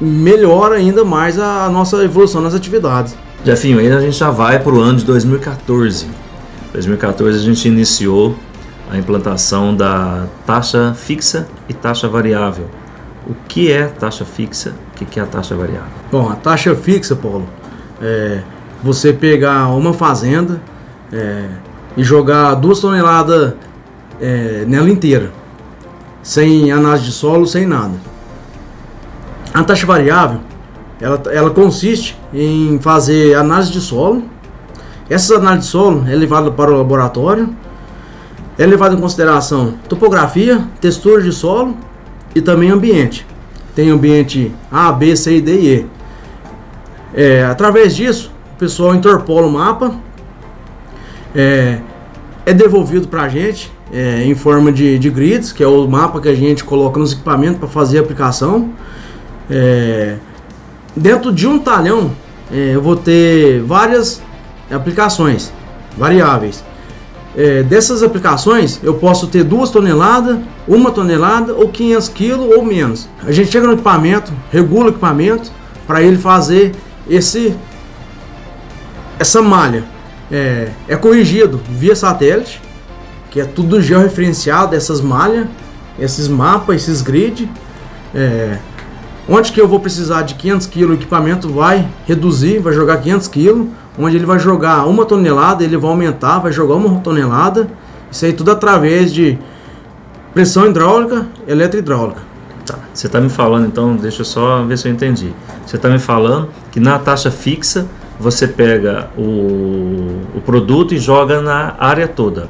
melhora 0.00 0.76
ainda 0.76 1.04
mais 1.04 1.38
a 1.38 1.68
nossa 1.68 2.02
evolução 2.02 2.40
nas 2.40 2.54
atividades. 2.54 3.14
Jefinho, 3.44 3.78
aí 3.78 3.90
a 3.90 4.00
gente 4.00 4.16
já 4.16 4.30
vai 4.30 4.58
para 4.58 4.72
o 4.72 4.80
ano 4.80 4.98
de 4.98 5.04
2014. 5.04 6.06
2014 6.72 7.38
a 7.38 7.42
gente 7.42 7.68
iniciou 7.68 8.36
a 8.90 8.98
implantação 8.98 9.74
da 9.74 10.26
taxa 10.44 10.94
fixa 10.94 11.46
e 11.68 11.72
taxa 11.72 12.08
variável. 12.08 12.66
O 13.26 13.34
que 13.46 13.70
é 13.70 13.86
taxa 13.86 14.24
fixa? 14.24 14.74
O 15.00 15.04
que 15.04 15.20
é 15.20 15.22
a 15.22 15.26
taxa 15.26 15.54
variável? 15.54 15.92
Bom, 16.10 16.28
a 16.28 16.34
taxa 16.34 16.74
fixa, 16.74 17.14
Paulo, 17.14 17.46
é 18.02 18.42
você 18.82 19.12
pegar 19.12 19.68
uma 19.68 19.92
fazenda 19.92 20.60
é, 21.12 21.48
e 21.96 22.02
jogar 22.02 22.54
duas 22.54 22.80
toneladas 22.80 23.54
é, 24.20 24.64
nela 24.66 24.90
inteira, 24.90 25.30
sem 26.22 26.72
análise 26.72 27.04
de 27.04 27.12
solo, 27.12 27.46
sem 27.46 27.66
nada. 27.66 27.94
A 29.54 29.62
taxa 29.62 29.86
variável, 29.86 30.40
ela, 31.00 31.22
ela 31.30 31.50
consiste 31.50 32.18
em 32.32 32.78
fazer 32.80 33.34
análise 33.34 33.70
de 33.70 33.80
solo. 33.80 34.24
Essa 35.08 35.36
análise 35.36 35.66
de 35.66 35.70
solo 35.72 36.04
é 36.08 36.14
levada 36.14 36.50
para 36.50 36.70
o 36.70 36.76
laboratório 36.76 37.54
é 38.58 38.66
levado 38.66 38.96
em 38.96 39.00
consideração 39.00 39.74
topografia, 39.88 40.62
textura 40.80 41.22
de 41.22 41.32
solo 41.32 41.76
e 42.34 42.40
também 42.40 42.70
ambiente. 42.70 43.26
Tem 43.74 43.90
ambiente 43.90 44.52
A, 44.70 44.92
B, 44.92 45.16
C, 45.16 45.40
D 45.40 45.60
e 45.60 45.74
E. 45.74 45.86
É, 47.14 47.44
através 47.44 47.96
disso, 47.96 48.32
o 48.54 48.58
pessoal 48.58 48.94
interpola 48.94 49.46
o 49.46 49.50
mapa, 49.50 49.94
é, 51.34 51.78
é 52.44 52.52
devolvido 52.52 53.08
para 53.08 53.22
a 53.22 53.28
gente 53.28 53.72
é, 53.92 54.24
em 54.24 54.34
forma 54.34 54.72
de, 54.72 54.98
de 54.98 55.10
grids, 55.10 55.52
que 55.52 55.62
é 55.62 55.66
o 55.66 55.86
mapa 55.86 56.20
que 56.20 56.28
a 56.28 56.34
gente 56.34 56.64
coloca 56.64 56.98
nos 56.98 57.12
equipamentos 57.12 57.58
para 57.58 57.68
fazer 57.68 57.98
a 57.98 58.02
aplicação. 58.02 58.70
É, 59.50 60.16
dentro 60.96 61.32
de 61.32 61.46
um 61.46 61.58
talhão, 61.58 62.12
é, 62.52 62.74
eu 62.74 62.82
vou 62.82 62.96
ter 62.96 63.60
várias 63.62 64.22
aplicações 64.70 65.52
variáveis. 65.96 66.64
É, 67.42 67.62
dessas 67.62 68.02
aplicações, 68.02 68.78
eu 68.82 68.92
posso 68.92 69.26
ter 69.26 69.42
duas 69.42 69.70
toneladas, 69.70 70.38
uma 70.68 70.90
tonelada 70.90 71.54
ou 71.54 71.70
500 71.70 72.08
quilos 72.10 72.54
ou 72.54 72.62
menos. 72.62 73.08
A 73.26 73.32
gente 73.32 73.50
chega 73.50 73.66
no 73.66 73.72
equipamento, 73.72 74.30
regula 74.52 74.84
o 74.84 74.88
equipamento 74.90 75.50
para 75.86 76.02
ele 76.02 76.18
fazer 76.18 76.74
esse 77.08 77.56
essa 79.18 79.40
malha. 79.40 79.84
É, 80.30 80.68
é 80.86 80.96
corrigido 80.96 81.58
via 81.66 81.96
satélite, 81.96 82.60
que 83.30 83.40
é 83.40 83.46
tudo 83.46 83.80
georreferenciado, 83.80 84.76
essas 84.76 85.00
malhas, 85.00 85.46
esses 85.98 86.28
mapas, 86.28 86.76
esses 86.76 87.00
grid. 87.00 87.50
É, 88.14 88.58
onde 89.26 89.50
que 89.50 89.58
eu 89.58 89.66
vou 89.66 89.80
precisar 89.80 90.22
de 90.22 90.34
500 90.34 90.66
kg, 90.66 90.84
o 90.84 90.92
equipamento 90.92 91.48
vai 91.48 91.88
reduzir, 92.06 92.58
vai 92.58 92.74
jogar 92.74 92.98
500 92.98 93.28
kg 93.28 93.66
onde 93.98 94.16
ele 94.16 94.26
vai 94.26 94.38
jogar 94.38 94.86
uma 94.86 95.04
tonelada, 95.04 95.64
ele 95.64 95.76
vai 95.76 95.90
aumentar, 95.90 96.38
vai 96.38 96.52
jogar 96.52 96.74
uma 96.74 97.00
tonelada. 97.00 97.68
Isso 98.10 98.24
aí 98.24 98.32
tudo 98.32 98.50
através 98.50 99.12
de 99.12 99.38
pressão 100.32 100.66
hidráulica, 100.66 101.26
eletrohidráulica. 101.46 102.20
Tá. 102.64 102.78
Você 102.92 103.06
está 103.06 103.20
me 103.20 103.28
falando 103.28 103.66
então, 103.66 103.96
deixa 103.96 104.20
eu 104.20 104.24
só 104.24 104.62
ver 104.64 104.78
se 104.78 104.88
eu 104.88 104.92
entendi. 104.92 105.32
Você 105.66 105.76
está 105.76 105.88
me 105.88 105.98
falando 105.98 106.48
que 106.70 106.80
na 106.80 106.98
taxa 106.98 107.30
fixa 107.30 107.86
você 108.18 108.46
pega 108.46 109.08
o, 109.16 110.20
o 110.34 110.40
produto 110.44 110.94
e 110.94 110.98
joga 110.98 111.40
na 111.40 111.74
área 111.78 112.06
toda. 112.06 112.48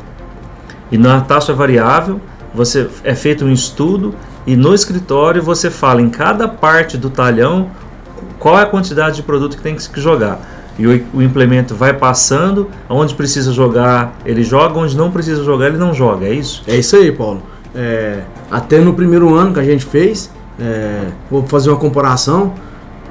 E 0.91 0.99
na 0.99 1.21
taxa 1.21 1.53
variável 1.53 2.21
você 2.53 2.89
é 3.05 3.15
feito 3.15 3.45
um 3.45 3.53
estudo 3.53 4.15
e 4.47 4.57
no 4.57 4.75
escritório 4.75 5.43
você 5.43 5.71
fala 5.71 6.03
em 6.03 6.11
cada 6.11 6.49
parte 6.49 6.99
do 6.99 7.09
talhão 7.09 7.71
qual 8.39 8.59
é 8.59 8.63
a 8.63 8.67
quantidade 8.67 9.17
de 9.17 9.23
produto 9.23 9.57
que 9.57 9.63
tem 9.63 9.77
que 9.77 10.01
jogar 10.01 10.41
e 10.81 10.87
o, 10.87 11.19
o, 11.19 11.23
implemento 11.23 11.75
vai 11.75 11.93
passando, 11.93 12.69
onde 12.89 13.15
precisa 13.15 13.53
jogar 13.53 14.17
ele 14.25 14.43
joga, 14.43 14.79
onde 14.79 14.97
não 14.97 15.11
precisa 15.11 15.45
jogar 15.45 15.67
ele 15.67 15.77
não 15.77 15.93
joga, 15.93 16.27
é 16.27 16.33
isso? 16.33 16.63
É 16.67 16.75
isso 16.75 16.97
aí, 16.97 17.13
Paulo. 17.13 17.43
É, 17.75 18.21
até 18.51 18.81
no 18.81 18.95
primeiro 18.95 19.35
ano 19.35 19.53
que 19.53 19.61
a 19.61 19.65
gente 19.65 19.85
fez, 19.85 20.31
é, 20.59 21.09
vou 21.31 21.43
fazer 21.47 21.69
uma 21.69 21.79
comparação, 21.79 22.55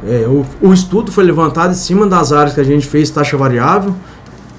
é, 0.07 0.25
o, 0.27 0.43
o, 0.61 0.73
estudo 0.73 1.11
foi 1.11 1.23
levantado 1.23 1.71
em 1.71 1.75
cima 1.75 2.07
das 2.07 2.31
áreas 2.31 2.55
que 2.55 2.61
a 2.61 2.63
gente 2.63 2.87
fez 2.87 3.11
taxa 3.11 3.37
variável 3.37 3.93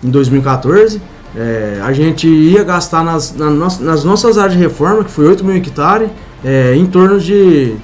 em 0.05 0.09
2014. 0.09 1.03
É, 1.35 1.81
a 1.83 1.93
gente 1.93 2.29
ia 2.29 2.63
gastar 2.63 3.03
nas, 3.03 3.35
nas, 3.35 3.81
nas, 3.81 4.05
nossas 4.05 4.39
áreas 4.39 4.55
de 4.55 4.63
reforma, 4.63 5.03
que 5.03 5.11
foi 5.11 5.27
8 5.27 5.45
mil 5.45 5.57
hectares, 5.57 6.11
é, 6.45 6.75
em 6.77 6.87
torno 6.87 7.19
de 7.19 7.75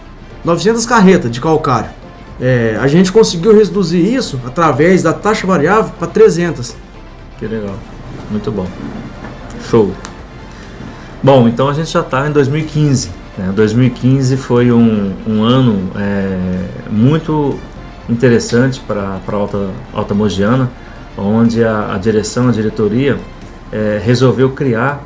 900 0.44 0.86
carretas 0.86 1.30
de 1.30 1.40
calcário. 1.40 1.90
É, 2.40 2.76
a 2.80 2.86
gente 2.86 3.10
conseguiu 3.10 3.56
reduzir 3.56 4.14
isso 4.14 4.38
através 4.44 5.02
da 5.02 5.12
taxa 5.12 5.46
variável 5.46 5.92
para 5.98 6.06
300. 6.06 6.74
Que 7.38 7.46
legal, 7.46 7.76
muito 8.30 8.50
bom. 8.50 8.66
Show. 9.70 9.92
Bom, 11.22 11.48
então 11.48 11.68
a 11.68 11.72
gente 11.72 11.90
já 11.90 12.00
está 12.00 12.28
em 12.28 12.32
2015. 12.32 13.10
Né? 13.38 13.52
2015 13.54 14.36
foi 14.36 14.70
um, 14.70 15.12
um 15.26 15.42
ano 15.42 15.90
é, 15.96 16.38
muito 16.90 17.58
interessante 18.08 18.80
para 18.80 19.18
a 19.26 19.34
Alta, 19.34 19.70
Alta 19.92 20.14
Mogiana, 20.14 20.70
onde 21.16 21.64
a, 21.64 21.94
a 21.94 21.98
direção, 21.98 22.48
a 22.48 22.52
diretoria, 22.52 23.18
é, 23.72 24.00
resolveu 24.02 24.50
criar 24.50 25.02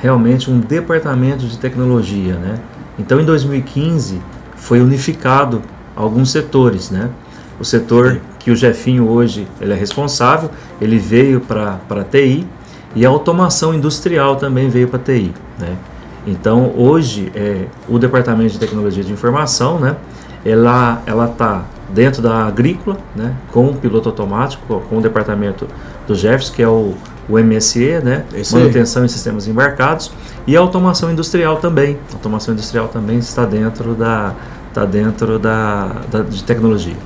realmente 0.00 0.50
um 0.50 0.60
departamento 0.60 1.46
de 1.46 1.58
tecnologia. 1.58 2.34
Né? 2.34 2.58
Então, 2.98 3.20
em 3.20 3.24
2015, 3.24 4.20
foi 4.54 4.80
unificado 4.80 5.62
alguns 5.96 6.30
setores. 6.30 6.90
Né? 6.90 7.10
O 7.58 7.64
setor 7.64 8.20
que 8.38 8.50
o 8.50 8.56
Jefinho 8.56 9.08
hoje 9.08 9.48
ele 9.60 9.72
é 9.72 9.76
responsável, 9.76 10.50
ele 10.80 10.98
veio 10.98 11.40
para 11.40 11.80
a 11.90 12.04
TI 12.04 12.46
e 12.94 13.04
a 13.04 13.08
automação 13.08 13.74
industrial 13.74 14.36
também 14.36 14.68
veio 14.68 14.86
para 14.86 15.00
a 15.00 15.02
TI. 15.02 15.32
Né? 15.58 15.76
Então, 16.26 16.72
hoje, 16.76 17.30
é, 17.34 17.66
o 17.88 17.98
Departamento 17.98 18.52
de 18.52 18.58
Tecnologia 18.58 19.04
de 19.04 19.12
Informação, 19.12 19.78
né, 19.78 19.96
ela 20.44 21.02
está 21.30 21.64
dentro 21.88 22.20
da 22.20 22.44
agrícola, 22.44 22.98
né, 23.14 23.34
com 23.52 23.66
o 23.66 23.74
piloto 23.74 24.08
automático, 24.08 24.82
com 24.88 24.98
o 24.98 25.00
departamento 25.00 25.68
do 26.06 26.16
Jefferson, 26.16 26.52
que 26.52 26.62
é 26.62 26.68
o, 26.68 26.94
o 27.28 27.38
MSE, 27.38 28.00
né, 28.02 28.24
manutenção 28.52 29.04
em 29.04 29.08
sistemas 29.08 29.46
embarcados, 29.46 30.12
e 30.46 30.56
a 30.56 30.60
automação 30.60 31.12
industrial 31.12 31.56
também. 31.56 31.96
A 32.10 32.14
automação 32.14 32.54
industrial 32.54 32.88
também 32.88 33.18
está 33.18 33.44
dentro 33.44 33.94
da, 33.94 34.34
está 34.76 34.84
dentro 34.84 35.38
da, 35.38 36.02
da 36.10 36.20
de 36.20 36.44
tecnologia. 36.44 36.96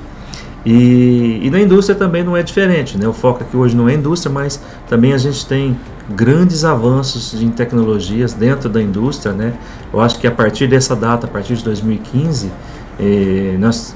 E, 0.65 1.39
e, 1.41 1.49
na 1.49 1.59
indústria 1.59 1.97
também 1.97 2.23
não 2.23 2.37
é 2.37 2.43
diferente, 2.43 2.97
né? 2.97 3.07
O 3.07 3.13
foco 3.13 3.43
aqui 3.43 3.57
hoje 3.57 3.75
não 3.75 3.89
é 3.89 3.95
indústria, 3.95 4.31
mas 4.31 4.61
também 4.87 5.13
a 5.13 5.17
gente 5.17 5.43
tem 5.45 5.75
grandes 6.07 6.63
avanços 6.63 7.41
em 7.41 7.49
tecnologias 7.49 8.33
dentro 8.33 8.69
da 8.69 8.81
indústria, 8.81 9.33
né? 9.33 9.53
Eu 9.91 9.99
acho 10.01 10.19
que 10.19 10.27
a 10.27 10.31
partir 10.31 10.67
dessa 10.67 10.95
data, 10.95 11.25
a 11.25 11.29
partir 11.29 11.55
de 11.55 11.63
2015, 11.63 12.51
eh, 12.99 13.55
nós 13.57 13.95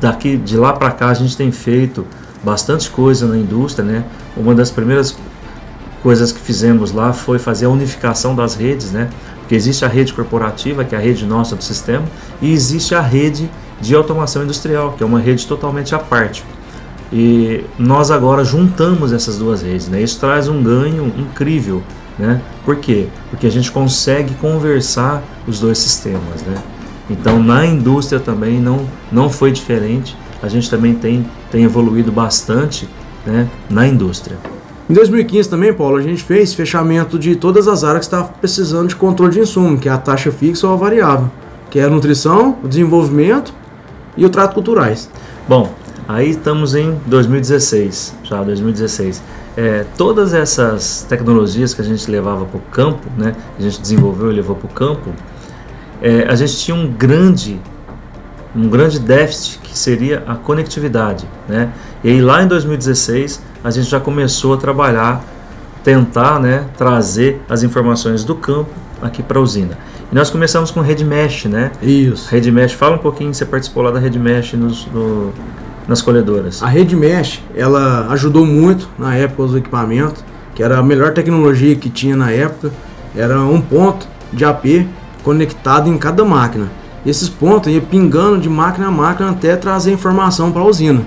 daqui 0.00 0.38
de 0.38 0.56
lá 0.56 0.72
para 0.72 0.90
cá 0.90 1.08
a 1.08 1.14
gente 1.14 1.36
tem 1.36 1.50
feito 1.52 2.06
bastante 2.42 2.88
coisa 2.88 3.26
na 3.26 3.36
indústria, 3.36 3.84
né? 3.84 4.04
Uma 4.34 4.54
das 4.54 4.70
primeiras 4.70 5.18
coisas 6.02 6.32
que 6.32 6.40
fizemos 6.40 6.92
lá 6.92 7.12
foi 7.12 7.38
fazer 7.38 7.66
a 7.66 7.68
unificação 7.68 8.34
das 8.34 8.54
redes, 8.54 8.90
né? 8.90 9.10
Porque 9.46 9.54
existe 9.54 9.84
a 9.84 9.88
rede 9.88 10.12
corporativa, 10.12 10.84
que 10.84 10.92
é 10.92 10.98
a 10.98 11.00
rede 11.00 11.24
nossa 11.24 11.54
do 11.54 11.62
sistema, 11.62 12.04
e 12.42 12.52
existe 12.52 12.96
a 12.96 13.00
rede 13.00 13.48
de 13.80 13.94
automação 13.94 14.42
industrial, 14.42 14.94
que 14.94 15.04
é 15.04 15.06
uma 15.06 15.20
rede 15.20 15.46
totalmente 15.46 15.94
à 15.94 16.00
parte. 16.00 16.42
E 17.12 17.64
nós 17.78 18.10
agora 18.10 18.44
juntamos 18.44 19.12
essas 19.12 19.38
duas 19.38 19.62
redes, 19.62 19.86
né? 19.86 20.02
Isso 20.02 20.18
traz 20.18 20.48
um 20.48 20.60
ganho 20.60 21.12
incrível, 21.16 21.80
né? 22.18 22.42
Por 22.64 22.74
quê? 22.74 23.06
Porque 23.30 23.46
a 23.46 23.50
gente 23.50 23.70
consegue 23.70 24.34
conversar 24.34 25.22
os 25.46 25.60
dois 25.60 25.78
sistemas, 25.78 26.42
né? 26.44 26.56
Então 27.08 27.40
na 27.40 27.64
indústria 27.64 28.18
também 28.18 28.60
não, 28.60 28.84
não 29.12 29.30
foi 29.30 29.52
diferente. 29.52 30.16
A 30.42 30.48
gente 30.48 30.68
também 30.68 30.92
tem, 30.92 31.24
tem 31.52 31.62
evoluído 31.62 32.10
bastante 32.10 32.88
né, 33.24 33.48
na 33.70 33.86
indústria. 33.86 34.36
Em 34.88 34.94
2015 34.94 35.50
também, 35.50 35.72
Paulo, 35.72 35.96
a 35.96 36.00
gente 36.00 36.22
fez 36.22 36.54
fechamento 36.54 37.18
de 37.18 37.34
todas 37.34 37.66
as 37.66 37.82
áreas 37.82 38.06
que 38.06 38.14
estavam 38.14 38.32
precisando 38.40 38.88
de 38.88 38.94
controle 38.94 39.32
de 39.32 39.40
insumo, 39.40 39.76
que 39.76 39.88
é 39.88 39.92
a 39.92 39.98
taxa 39.98 40.30
fixa 40.30 40.64
ou 40.68 40.72
a 40.72 40.76
variável, 40.76 41.28
que 41.68 41.80
é 41.80 41.84
a 41.84 41.90
nutrição, 41.90 42.56
o 42.62 42.68
desenvolvimento 42.68 43.52
e 44.16 44.24
o 44.24 44.30
trato 44.30 44.54
culturais. 44.54 45.10
Bom, 45.48 45.74
aí 46.06 46.30
estamos 46.30 46.76
em 46.76 46.96
2016, 47.04 48.14
já 48.22 48.40
2016. 48.44 49.20
É, 49.56 49.84
todas 49.98 50.32
essas 50.32 51.04
tecnologias 51.08 51.74
que 51.74 51.80
a 51.80 51.84
gente 51.84 52.08
levava 52.08 52.44
para 52.44 52.58
o 52.58 52.62
campo, 52.70 53.08
né, 53.18 53.34
a 53.58 53.62
gente 53.62 53.80
desenvolveu 53.80 54.30
e 54.30 54.34
levou 54.36 54.54
para 54.54 54.66
o 54.66 54.70
campo, 54.70 55.10
é, 56.00 56.26
a 56.28 56.34
gente 56.36 56.56
tinha 56.58 56.76
um 56.76 56.86
grande, 56.86 57.60
um 58.54 58.68
grande 58.68 59.00
déficit 59.00 59.58
que 59.58 59.76
seria 59.76 60.22
a 60.28 60.36
conectividade. 60.36 61.26
Né? 61.48 61.72
E 62.06 62.08
aí 62.08 62.20
lá 62.20 62.40
em 62.40 62.46
2016 62.46 63.42
a 63.64 63.70
gente 63.72 63.90
já 63.90 63.98
começou 63.98 64.54
a 64.54 64.56
trabalhar, 64.56 65.24
tentar 65.82 66.38
né, 66.38 66.64
trazer 66.78 67.42
as 67.48 67.64
informações 67.64 68.22
do 68.22 68.32
campo 68.36 68.70
aqui 69.02 69.24
para 69.24 69.40
a 69.40 69.42
usina. 69.42 69.76
E 70.12 70.14
nós 70.14 70.30
começamos 70.30 70.70
com 70.70 70.80
Rede 70.80 71.04
Mesh, 71.04 71.46
né? 71.46 71.72
Isso. 71.82 72.30
Rede 72.30 72.52
Mesh, 72.52 72.74
fala 72.74 72.94
um 72.94 73.00
pouquinho, 73.00 73.34
você 73.34 73.44
participou 73.44 73.82
lá 73.82 73.90
da 73.90 73.98
Rede 73.98 74.20
Mesh 74.20 74.52
nos, 74.52 74.86
no, 74.86 75.32
nas 75.88 76.00
colhedoras. 76.00 76.62
A 76.62 76.68
Rede 76.68 76.94
Mesh, 76.94 77.42
ela 77.56 78.06
ajudou 78.10 78.46
muito 78.46 78.88
na 78.96 79.16
época 79.16 79.42
os 79.42 79.56
equipamentos, 79.56 80.24
que 80.54 80.62
era 80.62 80.78
a 80.78 80.82
melhor 80.84 81.12
tecnologia 81.12 81.74
que 81.74 81.90
tinha 81.90 82.14
na 82.14 82.30
época, 82.30 82.70
era 83.16 83.40
um 83.40 83.60
ponto 83.60 84.06
de 84.32 84.44
AP 84.44 84.86
conectado 85.24 85.90
em 85.90 85.98
cada 85.98 86.24
máquina. 86.24 86.70
Esses 87.04 87.28
pontos 87.28 87.72
iam 87.72 87.82
pingando 87.82 88.38
de 88.38 88.48
máquina 88.48 88.86
a 88.86 88.92
máquina 88.92 89.30
até 89.30 89.56
trazer 89.56 89.90
informação 89.90 90.52
para 90.52 90.62
a 90.62 90.66
usina. 90.66 91.04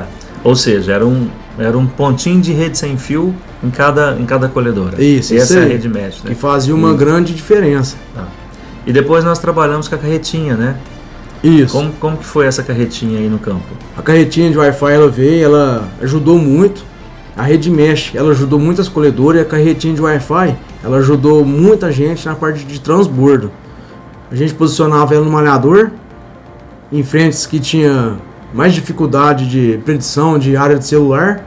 É. 0.00 0.04
Ou 0.44 0.56
seja, 0.56 0.92
era 0.92 1.06
um, 1.06 1.28
era 1.58 1.76
um 1.76 1.86
pontinho 1.86 2.40
de 2.40 2.52
rede 2.52 2.76
sem 2.78 2.96
fio 2.96 3.34
em 3.62 3.70
cada, 3.70 4.16
em 4.18 4.24
cada 4.26 4.48
colhedora. 4.48 5.02
Isso, 5.02 5.34
Essa 5.34 5.44
isso 5.44 5.58
é 5.58 5.62
a 5.62 5.66
rede 5.68 5.88
mesh, 5.88 6.22
né? 6.22 6.30
Que 6.30 6.34
fazia 6.34 6.74
uma 6.74 6.92
E- 6.92 6.96
grande 6.96 7.34
diferença. 7.34 7.96
Ah. 8.16 8.24
E 8.86 8.92
depois 8.92 9.22
nós 9.24 9.38
trabalhamos 9.38 9.86
com 9.88 9.94
a 9.94 9.98
carretinha, 9.98 10.56
né? 10.56 10.76
Isso. 11.42 11.72
Como, 11.72 11.92
como 11.94 12.16
que 12.16 12.24
foi 12.24 12.46
essa 12.46 12.62
carretinha 12.62 13.18
aí 13.18 13.28
no 13.28 13.38
campo? 13.38 13.64
A 13.96 14.02
carretinha 14.02 14.50
de 14.50 14.58
Wi-Fi 14.58 14.92
ela 14.92 15.08
veio, 15.08 15.44
ela 15.44 15.88
ajudou 16.00 16.38
muito. 16.38 16.84
A 17.36 17.42
rede 17.42 17.70
mesh, 17.70 18.12
ela 18.14 18.30
ajudou 18.32 18.58
muitas 18.58 18.88
colhedoras 18.88 19.40
e 19.40 19.44
a 19.44 19.46
carretinha 19.46 19.94
de 19.94 20.02
Wi-Fi, 20.02 20.54
ela 20.84 20.98
ajudou 20.98 21.44
muita 21.44 21.90
gente 21.90 22.26
na 22.26 22.34
parte 22.34 22.64
de 22.64 22.80
transbordo. 22.80 23.50
A 24.30 24.34
gente 24.34 24.52
posicionava 24.54 25.14
ela 25.14 25.24
no 25.24 25.30
malhador, 25.30 25.90
em 26.92 27.02
frentes 27.02 27.46
que 27.46 27.58
tinha 27.58 28.16
mais 28.52 28.72
dificuldade 28.74 29.48
de 29.48 29.78
predição 29.84 30.38
de 30.38 30.56
área 30.56 30.76
de 30.78 30.86
celular. 30.86 31.44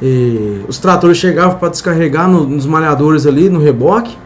E 0.00 0.60
os 0.68 0.78
tratores 0.78 1.16
chegavam 1.16 1.58
para 1.58 1.68
descarregar 1.68 2.28
no- 2.28 2.44
nos 2.44 2.66
malhadores 2.66 3.26
ali 3.26 3.48
no 3.48 3.60
reboque. 3.60 4.16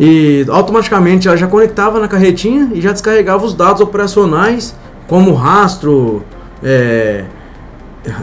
E 0.00 0.44
automaticamente 0.48 1.28
ela 1.28 1.36
já 1.36 1.46
conectava 1.46 2.00
na 2.00 2.08
carretinha 2.08 2.70
e 2.72 2.80
já 2.80 2.92
descarregava 2.92 3.44
os 3.44 3.54
dados 3.54 3.80
operacionais, 3.80 4.74
como 5.06 5.32
rastro, 5.34 6.24
é, 6.62 7.24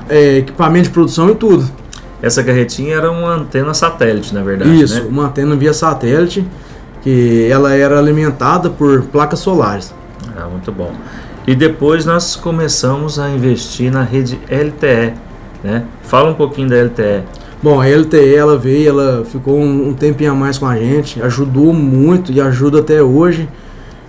é, 0.09 0.37
equipamento 0.39 0.85
de 0.85 0.89
produção 0.89 1.29
e 1.29 1.35
tudo. 1.35 1.65
Essa 2.21 2.43
carretinha 2.43 2.95
era 2.95 3.09
uma 3.09 3.33
antena 3.35 3.73
satélite, 3.73 4.33
na 4.33 4.41
verdade, 4.43 4.81
Isso, 4.81 4.95
né? 5.03 5.07
uma 5.09 5.27
antena 5.27 5.55
via 5.55 5.71
satélite, 5.73 6.45
que 7.01 7.47
ela 7.49 7.73
era 7.73 7.97
alimentada 7.97 8.69
por 8.69 9.03
placas 9.03 9.39
solares. 9.39 9.93
Ah, 10.35 10.47
muito 10.51 10.69
bom. 10.69 10.91
E 11.49 11.55
depois 11.55 12.05
nós 12.05 12.35
começamos 12.35 13.17
a 13.17 13.27
investir 13.27 13.91
na 13.91 14.03
rede 14.03 14.39
LTE, 14.51 15.15
né? 15.63 15.83
Fala 16.03 16.29
um 16.29 16.35
pouquinho 16.35 16.69
da 16.69 16.75
LTE. 16.75 17.23
Bom, 17.63 17.81
a 17.81 17.87
LTE 17.87 18.35
ela 18.35 18.55
veio, 18.55 18.89
ela 18.89 19.25
ficou 19.25 19.57
um, 19.57 19.89
um 19.89 19.93
tempinho 19.95 20.31
a 20.31 20.35
mais 20.35 20.59
com 20.59 20.67
a 20.67 20.77
gente, 20.77 21.19
ajudou 21.23 21.73
muito 21.73 22.31
e 22.31 22.39
ajuda 22.39 22.81
até 22.81 23.01
hoje. 23.01 23.49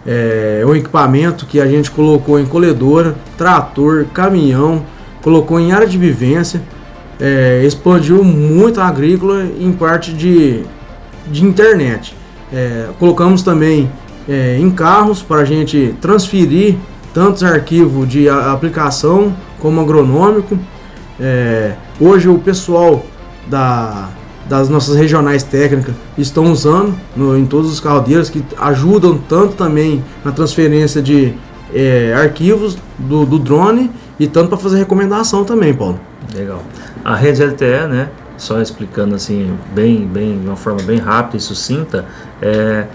É 0.06 0.62
um 0.66 0.74
equipamento 0.74 1.46
que 1.46 1.58
a 1.58 1.66
gente 1.66 1.90
colocou 1.90 2.38
em 2.38 2.44
colhedora, 2.44 3.14
trator, 3.38 4.04
caminhão, 4.12 4.84
colocou 5.22 5.58
em 5.58 5.72
área 5.72 5.86
de 5.86 5.96
vivência, 5.96 6.60
é, 7.18 7.62
expandiu 7.64 8.22
muito 8.22 8.82
a 8.82 8.86
agrícola 8.86 9.46
em 9.58 9.72
parte 9.72 10.12
de, 10.12 10.62
de 11.26 11.42
internet. 11.42 12.14
É, 12.52 12.88
colocamos 12.98 13.42
também 13.42 13.90
é, 14.28 14.58
em 14.58 14.70
carros 14.70 15.22
para 15.22 15.40
a 15.40 15.44
gente 15.46 15.94
transferir 16.02 16.76
tantos 17.12 17.42
arquivos 17.42 18.08
de 18.08 18.28
aplicação 18.28 19.34
como 19.58 19.80
agronômico. 19.80 20.58
É, 21.18 21.74
hoje 22.00 22.28
o 22.28 22.38
pessoal 22.38 23.04
da, 23.46 24.08
das 24.48 24.68
nossas 24.68 24.96
regionais 24.96 25.42
técnicas 25.42 25.94
estão 26.16 26.50
usando 26.50 26.94
no- 27.16 27.36
em 27.36 27.44
todos 27.44 27.70
os 27.70 27.78
carrodeiros 27.80 28.30
que 28.30 28.42
ajudam 28.58 29.18
tanto 29.28 29.54
também 29.54 30.02
na 30.24 30.32
transferência 30.32 31.02
de 31.02 31.34
é, 31.74 32.14
arquivos 32.16 32.76
do, 32.98 33.24
do 33.24 33.38
drone 33.38 33.90
e 34.18 34.26
tanto 34.26 34.48
para 34.48 34.58
fazer 34.58 34.78
recomendação 34.78 35.44
também, 35.44 35.72
Paulo. 35.74 36.00
Legal. 36.34 36.62
A 37.04 37.14
rede 37.14 37.42
LTE, 37.44 37.86
né? 37.88 38.08
Só 38.36 38.60
explicando 38.60 39.14
assim, 39.14 39.52
bem, 39.74 40.06
bem, 40.06 40.38
de 40.40 40.46
uma 40.46 40.56
forma 40.56 40.82
bem 40.82 40.98
rápida 40.98 41.36
e 41.36 41.40
sucinta, 41.40 42.06
é, 42.40 42.86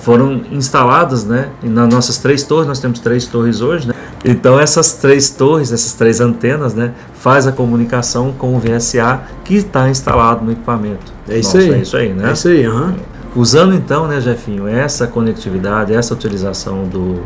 foram 0.00 0.42
instaladas, 0.50 1.24
né? 1.24 1.48
e 1.62 1.68
Nas 1.68 1.92
nossas 1.92 2.18
três 2.18 2.42
torres, 2.42 2.66
nós 2.66 2.78
temos 2.78 3.00
três 3.00 3.26
torres 3.26 3.60
hoje, 3.60 3.88
né? 3.88 3.94
Então 4.24 4.58
essas 4.58 4.94
três 4.94 5.30
torres, 5.30 5.72
essas 5.72 5.92
três 5.92 6.20
antenas, 6.20 6.74
né? 6.74 6.92
Faz 7.14 7.46
a 7.46 7.52
comunicação 7.52 8.32
com 8.32 8.56
o 8.56 8.58
VSA 8.58 9.22
que 9.44 9.54
está 9.54 9.88
instalado 9.88 10.44
no 10.44 10.52
equipamento. 10.52 11.12
É 11.28 11.38
isso 11.38 11.56
Nossa, 11.56 11.70
aí. 11.70 11.78
É 11.78 11.82
isso 11.82 11.96
aí, 11.96 12.12
né? 12.12 12.28
É 12.28 12.32
isso 12.32 12.48
aí, 12.48 12.64
aham. 12.64 12.96
Usando 13.36 13.74
então, 13.74 14.08
né, 14.08 14.20
Jefinho, 14.20 14.66
essa 14.66 15.06
conectividade, 15.06 15.94
essa 15.94 16.14
utilização 16.14 16.84
do, 16.84 17.22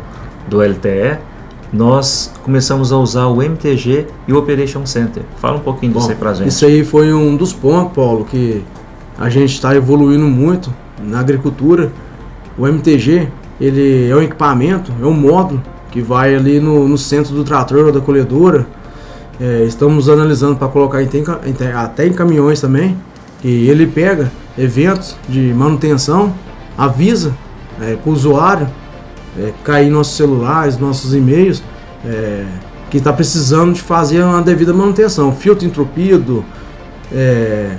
do 0.47 0.61
LTE, 0.61 1.17
nós 1.71 2.31
começamos 2.43 2.91
a 2.91 2.97
usar 2.97 3.25
o 3.27 3.41
MTG 3.41 4.05
e 4.27 4.33
o 4.33 4.37
Operation 4.37 4.85
Center. 4.85 5.23
Fala 5.37 5.57
um 5.57 5.61
pouquinho 5.61 5.93
disso 5.93 6.05
Bom, 6.05 6.11
aí 6.11 6.17
pra 6.17 6.33
gente. 6.33 6.49
Isso 6.49 6.65
aí 6.65 6.85
foi 6.85 7.11
um 7.13 7.35
dos 7.35 7.51
pontos, 7.51 7.93
Paulo, 7.93 8.25
que 8.25 8.63
a 9.17 9.29
gente 9.29 9.53
está 9.53 9.75
evoluindo 9.75 10.25
muito 10.25 10.71
na 11.01 11.19
agricultura. 11.19 11.91
O 12.57 12.67
MTG, 12.67 13.27
ele 13.59 14.09
é 14.09 14.15
um 14.15 14.21
equipamento, 14.21 14.91
é 15.01 15.05
um 15.05 15.13
módulo 15.13 15.61
que 15.91 16.01
vai 16.01 16.35
ali 16.35 16.59
no, 16.59 16.87
no 16.87 16.97
centro 16.97 17.33
do 17.33 17.43
trator 17.43 17.85
ou 17.85 17.91
da 17.91 17.99
colhedora. 17.99 18.65
É, 19.39 19.63
estamos 19.65 20.09
analisando 20.09 20.55
para 20.55 20.67
colocar 20.67 21.01
em, 21.01 21.09
até 21.75 22.07
em 22.07 22.13
caminhões 22.13 22.61
também. 22.61 22.97
E 23.43 23.69
ele 23.69 23.85
pega 23.87 24.31
eventos 24.57 25.15
de 25.27 25.53
manutenção, 25.53 26.33
avisa 26.77 27.33
é, 27.81 27.95
para 27.95 28.09
o 28.09 28.13
usuário 28.13 28.67
é, 29.37 29.51
cair 29.63 29.89
nossos 29.89 30.15
celulares, 30.15 30.77
nossos 30.77 31.13
e-mails, 31.13 31.63
é, 32.05 32.45
que 32.89 32.97
está 32.97 33.11
precisando 33.11 33.73
de 33.73 33.81
fazer 33.81 34.23
uma 34.23 34.41
devida 34.41 34.73
manutenção. 34.73 35.31
Filtro 35.33 35.65
entupido, 35.65 36.45
é, 37.11 37.75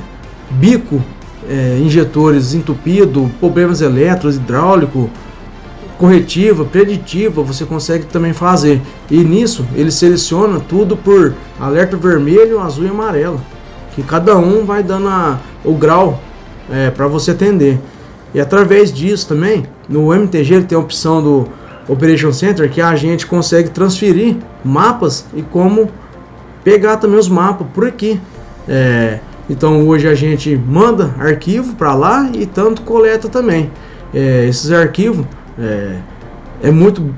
bico, 0.50 1.02
é, 1.48 1.78
injetores 1.78 2.54
entupido, 2.54 3.30
problemas 3.40 3.80
elétricos, 3.80 4.36
hidráulico, 4.36 5.10
corretiva, 5.98 6.64
preditiva, 6.64 7.42
você 7.42 7.64
consegue 7.64 8.06
também 8.06 8.32
fazer. 8.32 8.80
E 9.10 9.18
nisso 9.18 9.64
ele 9.74 9.90
seleciona 9.90 10.60
tudo 10.60 10.96
por 10.96 11.34
alerta 11.58 11.96
vermelho, 11.96 12.60
azul 12.60 12.84
e 12.84 12.88
amarelo, 12.88 13.40
que 13.94 14.02
cada 14.02 14.36
um 14.36 14.64
vai 14.64 14.82
dando 14.82 15.08
a, 15.08 15.38
o 15.64 15.74
grau 15.74 16.20
é, 16.70 16.90
para 16.90 17.06
você 17.06 17.30
atender. 17.30 17.78
E 18.34 18.40
através 18.40 18.92
disso 18.92 19.28
também, 19.28 19.64
no 19.88 20.12
MTG 20.12 20.54
ele 20.54 20.64
tem 20.64 20.76
a 20.76 20.80
opção 20.80 21.22
do 21.22 21.48
Operation 21.88 22.32
Center 22.32 22.68
que 22.70 22.80
a 22.80 22.96
gente 22.96 23.26
consegue 23.26 23.70
transferir 23.70 24.36
mapas 24.64 25.26
e 25.34 25.42
como 25.42 25.88
pegar 26.64 26.96
também 26.96 27.18
os 27.18 27.28
mapas 27.28 27.66
por 27.72 27.86
aqui. 27.86 28.20
É, 28.68 29.20
então 29.48 29.86
hoje 29.86 30.08
a 30.08 30.14
gente 30.14 30.56
manda 30.56 31.14
arquivo 31.18 31.74
para 31.74 31.94
lá 31.94 32.30
e 32.32 32.46
tanto 32.46 32.82
coleta 32.82 33.28
também. 33.28 33.70
É, 34.12 34.46
esses 34.46 34.70
arquivos 34.70 35.26
é, 35.58 35.96
é, 36.62 36.70
muito 36.70 37.14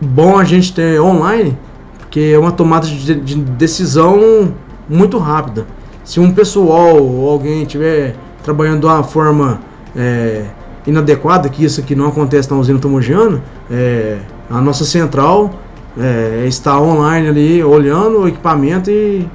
bom 0.00 0.38
a 0.38 0.44
gente 0.44 0.72
ter 0.72 1.00
online, 1.00 1.56
porque 1.98 2.20
é 2.34 2.38
uma 2.38 2.52
tomada 2.52 2.86
de, 2.86 3.14
de 3.14 3.34
decisão 3.36 4.54
muito 4.88 5.18
rápida. 5.18 5.66
Se 6.04 6.18
um 6.18 6.32
pessoal 6.32 6.96
ou 6.96 7.28
alguém 7.28 7.62
estiver 7.62 8.16
trabalhando 8.42 8.80
de 8.80 8.86
uma 8.86 9.02
forma 9.02 9.60
é, 9.94 10.44
inadequada, 10.86 11.48
que 11.48 11.64
isso 11.64 11.80
aqui 11.80 11.94
não 11.94 12.08
acontece 12.08 12.50
na 12.50 12.56
usina 12.56 12.78
tomogiana, 12.78 13.42
é, 13.70 14.18
a 14.48 14.60
nossa 14.60 14.84
central 14.84 15.50
é, 15.98 16.44
está 16.46 16.80
online 16.80 17.28
ali 17.28 17.62
olhando 17.62 18.20
o 18.20 18.28
equipamento 18.28 18.90
e, 18.90 19.28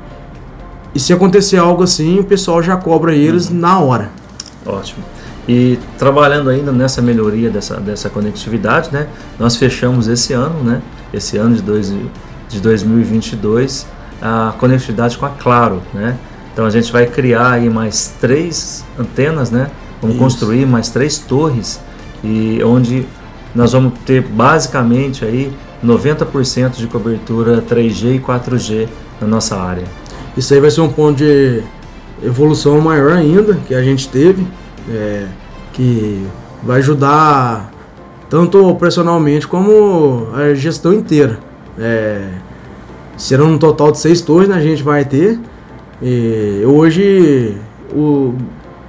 e 0.93 0.99
se 0.99 1.13
acontecer 1.13 1.57
algo 1.57 1.83
assim, 1.83 2.19
o 2.19 2.23
pessoal 2.23 2.61
já 2.61 2.75
cobra 2.77 3.15
eles 3.15 3.49
uhum. 3.49 3.57
na 3.57 3.79
hora. 3.79 4.11
Ótimo. 4.65 5.03
E 5.47 5.77
trabalhando 5.97 6.49
ainda 6.49 6.71
nessa 6.71 7.01
melhoria 7.01 7.49
dessa, 7.49 7.75
dessa 7.75 8.09
conectividade, 8.09 8.89
né, 8.91 9.07
nós 9.37 9.57
fechamos 9.57 10.07
esse 10.07 10.31
ano, 10.31 10.63
né, 10.63 10.81
esse 11.13 11.37
ano 11.37 11.55
de, 11.55 11.61
dois, 11.61 11.93
de 12.47 12.59
2022, 12.61 13.85
a 14.21 14.53
conectividade 14.57 15.17
com 15.17 15.25
a 15.25 15.29
Claro. 15.29 15.81
Né? 15.93 16.17
Então 16.53 16.65
a 16.65 16.69
gente 16.69 16.91
vai 16.91 17.05
criar 17.07 17.51
aí 17.51 17.69
mais 17.69 18.13
três 18.21 18.85
antenas, 18.97 19.51
né, 19.51 19.69
Vamos 20.03 20.17
Isso. 20.17 20.25
construir 20.25 20.65
mais 20.65 20.89
três 20.89 21.17
torres 21.17 21.79
e 22.21 22.61
onde 22.61 23.05
nós 23.55 23.71
vamos 23.71 23.93
ter 24.05 24.21
basicamente 24.21 25.23
aí 25.23 25.49
90% 25.81 26.75
de 26.75 26.87
cobertura 26.87 27.61
3G 27.61 28.15
e 28.15 28.19
4G 28.19 28.89
na 29.21 29.27
nossa 29.27 29.55
área. 29.55 29.85
Isso 30.35 30.53
aí 30.53 30.59
vai 30.59 30.71
ser 30.71 30.81
um 30.81 30.89
ponto 30.89 31.17
de 31.17 31.61
evolução 32.23 32.79
maior 32.81 33.13
ainda 33.13 33.55
que 33.67 33.75
a 33.75 33.83
gente 33.83 34.07
teve, 34.09 34.45
é, 34.89 35.25
que 35.73 36.25
vai 36.63 36.79
ajudar 36.79 37.71
tanto 38.29 38.65
operacionalmente 38.67 39.47
como 39.47 40.27
a 40.33 40.53
gestão 40.53 40.93
inteira. 40.93 41.39
É, 41.77 42.29
serão 43.17 43.51
um 43.51 43.57
total 43.57 43.91
de 43.91 43.99
seis 43.99 44.21
torres 44.21 44.49
né, 44.49 44.55
a 44.55 44.61
gente 44.61 44.81
vai 44.81 45.05
ter. 45.05 45.39
E 46.01 46.63
hoje 46.65 47.55
o 47.93 48.33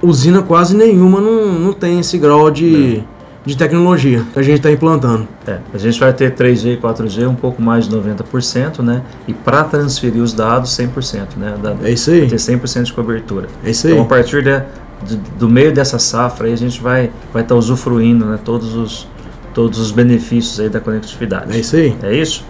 usina 0.01 0.41
quase 0.41 0.75
nenhuma 0.75 1.19
não, 1.21 1.53
não 1.53 1.73
tem 1.73 1.99
esse 1.99 2.17
grau 2.17 2.51
de, 2.51 3.03
de 3.45 3.55
tecnologia 3.55 4.25
que 4.33 4.39
a 4.39 4.41
gente 4.41 4.57
está 4.57 4.71
implantando. 4.71 5.27
É, 5.45 5.59
a 5.73 5.77
gente 5.77 5.99
vai 5.99 6.11
ter 6.11 6.33
3G 6.33 6.73
e 6.73 6.77
4G 6.77 7.29
um 7.29 7.35
pouco 7.35 7.61
mais 7.61 7.87
de 7.87 7.95
90%, 7.95 8.79
né? 8.79 9.03
E 9.27 9.33
para 9.33 9.63
transferir 9.63 10.21
os 10.21 10.33
dados 10.33 10.71
100%, 10.71 11.37
né? 11.37 11.55
Da, 11.61 11.75
é 11.83 11.91
isso 11.91 12.09
aí. 12.09 12.21
Vai 12.21 12.29
ter 12.29 12.35
100% 12.37 12.83
de 12.83 12.93
cobertura. 12.93 13.47
É 13.63 13.69
isso 13.69 13.85
aí. 13.85 13.93
Então 13.93 14.05
a 14.05 14.07
partir 14.07 14.43
de, 14.43 14.63
de, 15.03 15.17
do 15.37 15.47
meio 15.47 15.71
dessa 15.71 15.99
safra 15.99 16.47
aí 16.47 16.53
a 16.53 16.57
gente 16.57 16.81
vai 16.81 17.11
vai 17.31 17.43
estar 17.43 17.53
tá 17.53 17.55
usufruindo, 17.55 18.25
né? 18.25 18.39
Todos 18.43 18.73
os 18.73 19.07
todos 19.53 19.79
os 19.79 19.91
benefícios 19.91 20.59
aí 20.59 20.67
da 20.67 20.81
conectividade. 20.81 21.55
É 21.55 21.59
isso 21.59 21.75
aí. 21.75 21.95
É 22.03 22.13
isso? 22.13 22.43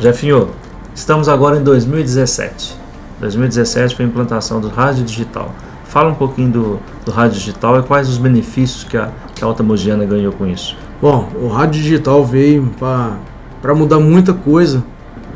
Jefinho, 0.00 0.48
estamos 0.94 1.28
agora 1.28 1.58
em 1.58 1.62
2017. 1.62 2.76
2017 3.20 3.94
foi 3.94 4.04
a 4.04 4.08
implantação 4.08 4.60
do 4.60 4.68
rádio 4.68 5.04
digital. 5.04 5.54
Fala 5.92 6.08
um 6.08 6.14
pouquinho 6.14 6.50
do, 6.50 6.80
do 7.04 7.12
rádio 7.12 7.38
digital 7.38 7.78
e 7.78 7.82
quais 7.82 8.08
os 8.08 8.16
benefícios 8.16 8.82
que 8.82 8.96
a, 8.96 9.10
que 9.34 9.44
a 9.44 9.46
Alta 9.46 9.62
Mogiana 9.62 10.06
ganhou 10.06 10.32
com 10.32 10.46
isso. 10.46 10.74
Bom, 11.02 11.28
o 11.38 11.48
rádio 11.48 11.82
digital 11.82 12.24
veio 12.24 12.72
para 12.78 13.74
mudar 13.74 14.00
muita 14.00 14.32
coisa, 14.32 14.82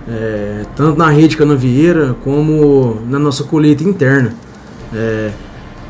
é, 0.09 0.63
tanto 0.75 0.99
na 0.99 1.11
rede 1.11 1.37
canavieira 1.37 2.17
como 2.25 3.03
na 3.07 3.19
nossa 3.19 3.45
colheita 3.45 3.85
interna. 3.85 4.33
É, 4.95 5.31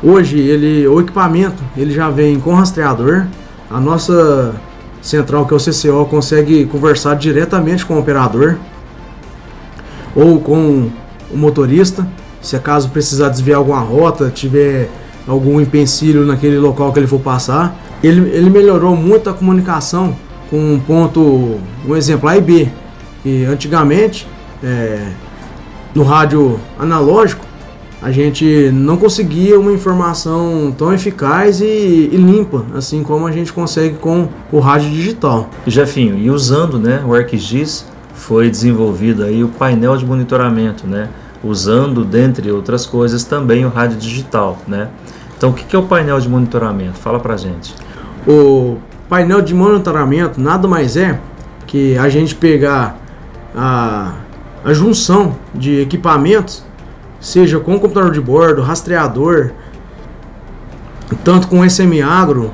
hoje 0.03 0.37
ele, 0.37 0.85
o 0.85 0.99
equipamento 0.99 1.63
ele 1.77 1.93
já 1.93 2.09
vem 2.09 2.37
com 2.37 2.53
rastreador, 2.53 3.25
a 3.71 3.79
nossa 3.79 4.53
central 5.01 5.45
que 5.45 5.53
é 5.53 5.55
o 5.55 5.59
CCO 5.61 6.05
consegue 6.09 6.65
conversar 6.65 7.15
diretamente 7.15 7.85
com 7.85 7.93
o 7.93 7.99
operador 7.99 8.57
ou 10.13 10.41
com 10.41 10.89
o 11.31 11.37
motorista 11.37 12.05
se 12.41 12.55
acaso 12.55 12.89
precisar 12.89 13.29
desviar 13.29 13.57
alguma 13.57 13.79
rota, 13.79 14.29
tiver 14.29 14.89
algum 15.27 15.59
empecilho 15.59 16.25
naquele 16.25 16.57
local 16.57 16.93
que 16.93 16.99
ele 16.99 17.07
for 17.07 17.19
passar. 17.19 17.75
Ele, 18.03 18.29
ele 18.29 18.49
melhorou 18.49 18.95
muito 18.95 19.29
a 19.29 19.33
comunicação 19.33 20.15
com 20.49 20.57
um 20.57 20.79
ponto, 20.79 21.59
um 21.85 21.95
exemplo 21.95 22.29
A 22.29 22.37
e 22.37 22.41
B, 22.41 22.69
que 23.23 23.43
antigamente 23.45 24.27
é, 24.63 25.07
no 25.93 26.03
rádio 26.03 26.59
analógico 26.79 27.45
a 28.01 28.11
gente 28.11 28.69
não 28.71 28.95
conseguia 28.95 29.59
uma 29.59 29.71
informação 29.71 30.73
tão 30.77 30.93
eficaz 30.93 31.59
e, 31.61 31.65
e, 31.65 32.15
limpa, 32.15 32.63
assim 32.75 33.01
como 33.01 33.25
a 33.25 33.31
gente 33.31 33.51
consegue 33.51 33.95
com 33.95 34.27
o 34.51 34.59
rádio 34.59 34.91
digital. 34.91 35.49
Jefinho, 35.65 36.15
e 36.17 36.29
usando 36.29 36.77
né, 36.77 37.03
o 37.05 37.13
ArcGIS, 37.13 37.85
foi 38.13 38.49
desenvolvido 38.49 39.23
aí 39.23 39.43
o 39.43 39.47
painel 39.47 39.97
de 39.97 40.05
monitoramento, 40.05 40.85
né? 40.85 41.09
Usando, 41.47 42.03
dentre 42.03 42.51
outras 42.51 42.85
coisas, 42.85 43.23
também 43.23 43.65
o 43.65 43.69
rádio 43.69 43.97
digital, 43.97 44.57
né? 44.67 44.89
Então, 45.37 45.51
o 45.51 45.53
que 45.53 45.75
é 45.75 45.79
o 45.79 45.83
painel 45.83 46.19
de 46.19 46.27
monitoramento? 46.27 46.97
Fala 46.97 47.19
pra 47.19 47.37
gente. 47.37 47.73
O 48.27 48.77
painel 49.07 49.41
de 49.41 49.53
monitoramento 49.53 50.41
nada 50.41 50.67
mais 50.67 50.97
é 50.97 51.19
que 51.65 51.97
a 51.97 52.09
gente 52.09 52.33
pegar 52.35 52.99
a, 53.55 54.13
a 54.63 54.73
junção 54.73 55.35
de 55.53 55.81
equipamentos, 55.81 56.63
seja 57.19 57.59
com 57.59 57.79
computador 57.79 58.11
de 58.11 58.21
bordo, 58.21 58.61
rastreador, 58.61 59.51
tanto 61.23 61.47
com 61.47 61.67
SM 61.67 62.01
Agro, 62.01 62.51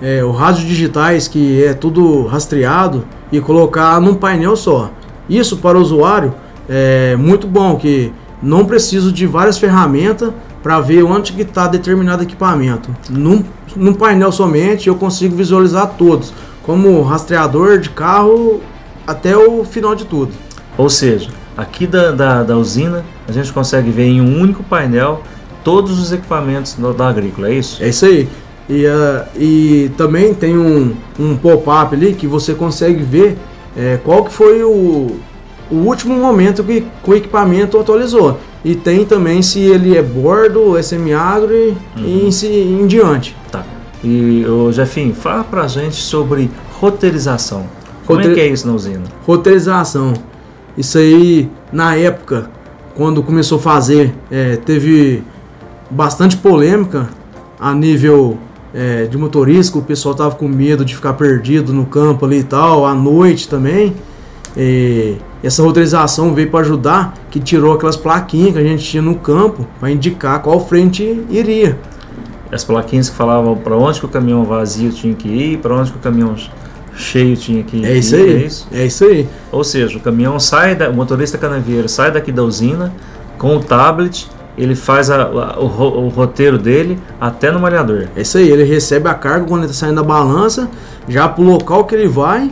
é, 0.00 0.22
o 0.22 0.30
rádio 0.30 0.66
digitais 0.66 1.26
que 1.26 1.64
é 1.64 1.72
tudo 1.72 2.26
rastreado 2.26 3.04
e 3.32 3.40
colocar 3.40 4.00
num 4.00 4.14
painel 4.14 4.56
só. 4.56 4.90
Isso 5.28 5.56
para 5.56 5.78
o 5.78 5.80
usuário 5.80 6.34
é 6.68 7.16
muito 7.16 7.46
bom 7.46 7.76
que 7.76 8.12
não 8.42 8.64
preciso 8.64 9.12
de 9.12 9.26
várias 9.26 9.58
ferramentas 9.58 10.32
para 10.62 10.80
ver 10.80 11.02
onde 11.04 11.32
que 11.32 11.42
está 11.42 11.66
determinado 11.66 12.22
equipamento. 12.22 12.94
Num, 13.08 13.44
num 13.74 13.94
painel 13.94 14.32
somente 14.32 14.88
eu 14.88 14.96
consigo 14.96 15.36
visualizar 15.36 15.94
todos, 15.96 16.32
como 16.62 17.02
rastreador 17.02 17.78
de 17.78 17.90
carro 17.90 18.60
até 19.06 19.36
o 19.36 19.64
final 19.64 19.94
de 19.94 20.04
tudo. 20.04 20.32
Ou 20.76 20.90
seja, 20.90 21.30
aqui 21.56 21.86
da, 21.86 22.10
da, 22.10 22.42
da 22.42 22.56
usina 22.56 23.04
a 23.28 23.32
gente 23.32 23.52
consegue 23.52 23.90
ver 23.90 24.04
em 24.04 24.20
um 24.20 24.40
único 24.40 24.62
painel 24.64 25.22
todos 25.62 25.98
os 26.00 26.12
equipamentos 26.12 26.74
do, 26.74 26.92
da 26.92 27.08
agrícola, 27.08 27.48
é 27.48 27.54
isso? 27.54 27.82
É 27.82 27.88
isso 27.88 28.04
aí. 28.04 28.28
E, 28.68 28.84
uh, 28.84 29.24
e 29.36 29.90
também 29.96 30.34
tem 30.34 30.58
um, 30.58 30.94
um 31.18 31.36
pop-up 31.36 31.94
ali 31.94 32.14
que 32.14 32.26
você 32.26 32.54
consegue 32.54 33.02
ver 33.02 33.38
é, 33.76 33.98
qual 34.02 34.24
que 34.24 34.32
foi 34.32 34.64
o, 34.64 35.20
o 35.70 35.76
último 35.76 36.14
momento 36.16 36.62
que, 36.62 36.84
o 37.04 37.14
equipamento 37.14 37.78
atualizou. 37.78 38.38
E 38.64 38.74
tem 38.74 39.04
também 39.04 39.42
se 39.42 39.60
ele 39.60 39.96
é 39.96 40.02
bordo, 40.02 40.76
SM 40.82 41.12
Agro 41.12 41.52
e, 41.52 41.76
uhum. 41.96 42.28
em, 42.28 42.82
em 42.82 42.86
diante. 42.86 43.36
Tá. 43.50 43.64
E 44.02 44.44
o 44.46 44.72
Jefinho, 44.72 45.14
fala 45.14 45.44
pra 45.44 45.66
gente 45.66 45.96
sobre 45.96 46.50
roteirização. 46.80 47.64
Como 48.04 48.20
é 48.20 48.34
que 48.34 48.40
é 48.40 48.46
isso 48.46 48.66
na 48.66 48.72
usina? 48.72 49.02
Roteirização. 49.26 50.14
Isso 50.76 50.98
aí, 50.98 51.50
na 51.72 51.96
época, 51.96 52.50
quando 52.94 53.22
começou 53.22 53.58
a 53.58 53.60
fazer, 53.60 54.14
é, 54.30 54.56
teve 54.56 55.22
bastante 55.90 56.36
polêmica 56.36 57.08
a 57.58 57.74
nível 57.74 58.38
é, 58.74 59.04
de 59.06 59.16
motorista, 59.16 59.78
o 59.78 59.82
pessoal 59.82 60.14
tava 60.14 60.34
com 60.34 60.46
medo 60.46 60.84
de 60.84 60.94
ficar 60.94 61.14
perdido 61.14 61.72
no 61.72 61.86
campo 61.86 62.26
ali 62.26 62.40
e 62.40 62.44
tal, 62.44 62.84
à 62.84 62.94
noite 62.94 63.48
também. 63.48 63.94
E 64.56 65.16
essa 65.42 65.62
roteirização 65.62 66.34
veio 66.34 66.50
para 66.50 66.60
ajudar, 66.60 67.14
que 67.30 67.38
tirou 67.38 67.74
aquelas 67.74 67.96
plaquinhas 67.96 68.54
que 68.54 68.58
a 68.58 68.62
gente 68.62 68.82
tinha 68.82 69.02
no 69.02 69.16
campo 69.16 69.66
para 69.78 69.90
indicar 69.90 70.40
qual 70.42 70.66
frente 70.66 71.24
iria. 71.28 71.78
As 72.50 72.64
plaquinhas 72.64 73.10
que 73.10 73.16
falavam 73.16 73.56
para 73.56 73.76
onde 73.76 74.00
que 74.00 74.06
o 74.06 74.08
caminhão 74.08 74.44
vazio 74.44 74.90
tinha 74.90 75.14
que 75.14 75.28
ir, 75.28 75.58
para 75.58 75.74
onde 75.74 75.90
que 75.92 75.98
o 75.98 76.00
caminhão 76.00 76.34
cheio 76.96 77.36
tinha 77.36 77.62
que 77.62 77.76
ir. 77.76 77.84
É 77.84 77.94
isso 77.94 78.16
aí. 78.16 78.30
É 78.30 78.46
isso? 78.46 78.68
é 78.72 78.86
isso 78.86 79.04
aí. 79.04 79.28
Ou 79.52 79.62
seja, 79.62 79.98
o 79.98 80.00
caminhão 80.00 80.40
sai, 80.40 80.74
da, 80.74 80.88
o 80.88 80.94
motorista 80.94 81.36
canavieiro 81.36 81.88
sai 81.88 82.10
daqui 82.10 82.32
da 82.32 82.42
usina 82.42 82.92
com 83.36 83.56
o 83.56 83.60
tablet, 83.60 84.28
ele 84.56 84.74
faz 84.74 85.10
a, 85.10 85.22
a, 85.22 85.60
o, 85.60 86.06
o, 86.06 86.08
roteiro 86.08 86.58
dele 86.58 86.98
até 87.20 87.50
no 87.50 87.60
malhador. 87.60 88.08
É 88.16 88.22
isso 88.22 88.38
aí, 88.38 88.48
ele 88.48 88.64
recebe 88.64 89.08
a 89.08 89.14
carga 89.14 89.46
quando 89.46 89.64
ele 89.64 89.70
está 89.70 89.86
saindo 89.86 89.96
da 89.96 90.02
balança, 90.02 90.70
já 91.06 91.28
para 91.28 91.42
o 91.42 91.46
local 91.46 91.84
que 91.84 91.94
ele 91.94 92.08
vai 92.08 92.50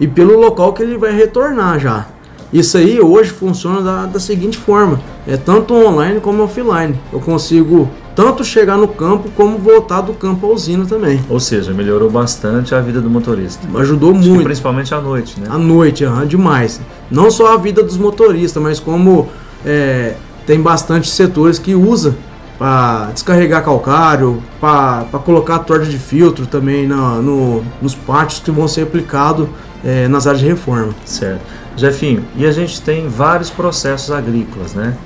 e 0.00 0.08
pelo 0.08 0.40
local 0.40 0.72
que 0.72 0.82
ele 0.82 0.96
vai 0.96 1.12
retornar 1.12 1.78
já. 1.78 2.06
Isso 2.52 2.76
aí 2.76 3.00
hoje 3.00 3.30
funciona 3.30 3.80
da, 3.80 4.06
da 4.06 4.18
seguinte 4.18 4.58
forma: 4.58 4.98
é 5.26 5.36
tanto 5.36 5.74
online 5.74 6.18
como 6.20 6.42
offline. 6.42 6.98
Eu 7.12 7.20
consigo 7.20 7.88
tanto 8.16 8.42
chegar 8.44 8.76
no 8.76 8.88
campo 8.88 9.30
como 9.36 9.56
voltar 9.56 10.00
do 10.00 10.12
campo 10.12 10.46
à 10.46 10.50
usina 10.50 10.84
também. 10.84 11.20
Ou 11.28 11.38
seja, 11.38 11.72
melhorou 11.72 12.10
bastante 12.10 12.74
a 12.74 12.80
vida 12.80 13.00
do 13.00 13.08
motorista. 13.08 13.66
Ajudou 13.78 14.10
Acho 14.10 14.28
muito. 14.28 14.44
principalmente 14.44 14.92
à 14.92 15.00
noite, 15.00 15.38
né? 15.38 15.46
À 15.48 15.56
noite, 15.56 16.04
uhum, 16.04 16.26
demais. 16.26 16.80
Não 17.08 17.30
só 17.30 17.54
a 17.54 17.56
vida 17.56 17.82
dos 17.84 17.96
motoristas, 17.96 18.60
mas 18.60 18.80
como 18.80 19.28
é, 19.64 20.14
tem 20.44 20.60
bastante 20.60 21.08
setores 21.08 21.58
que 21.58 21.74
usa 21.74 22.16
para 22.58 23.10
descarregar 23.14 23.64
calcário, 23.64 24.42
para 24.60 25.06
colocar 25.24 25.60
torta 25.60 25.86
de 25.86 25.96
filtro 25.96 26.46
também 26.46 26.86
na, 26.86 27.14
no, 27.14 27.64
nos 27.80 27.94
pátios 27.94 28.40
que 28.40 28.50
vão 28.50 28.68
ser 28.68 28.82
aplicados 28.82 29.48
é, 29.84 30.08
nas 30.08 30.26
áreas 30.26 30.40
de 30.40 30.48
reforma. 30.48 30.94
Certo. 31.04 31.42
Jefinho, 31.76 32.24
e 32.36 32.46
a 32.46 32.52
gente 32.52 32.80
tem 32.82 33.08
vários 33.08 33.50
processos 33.50 34.10
agrícolas, 34.10 34.74
né? 34.74 34.96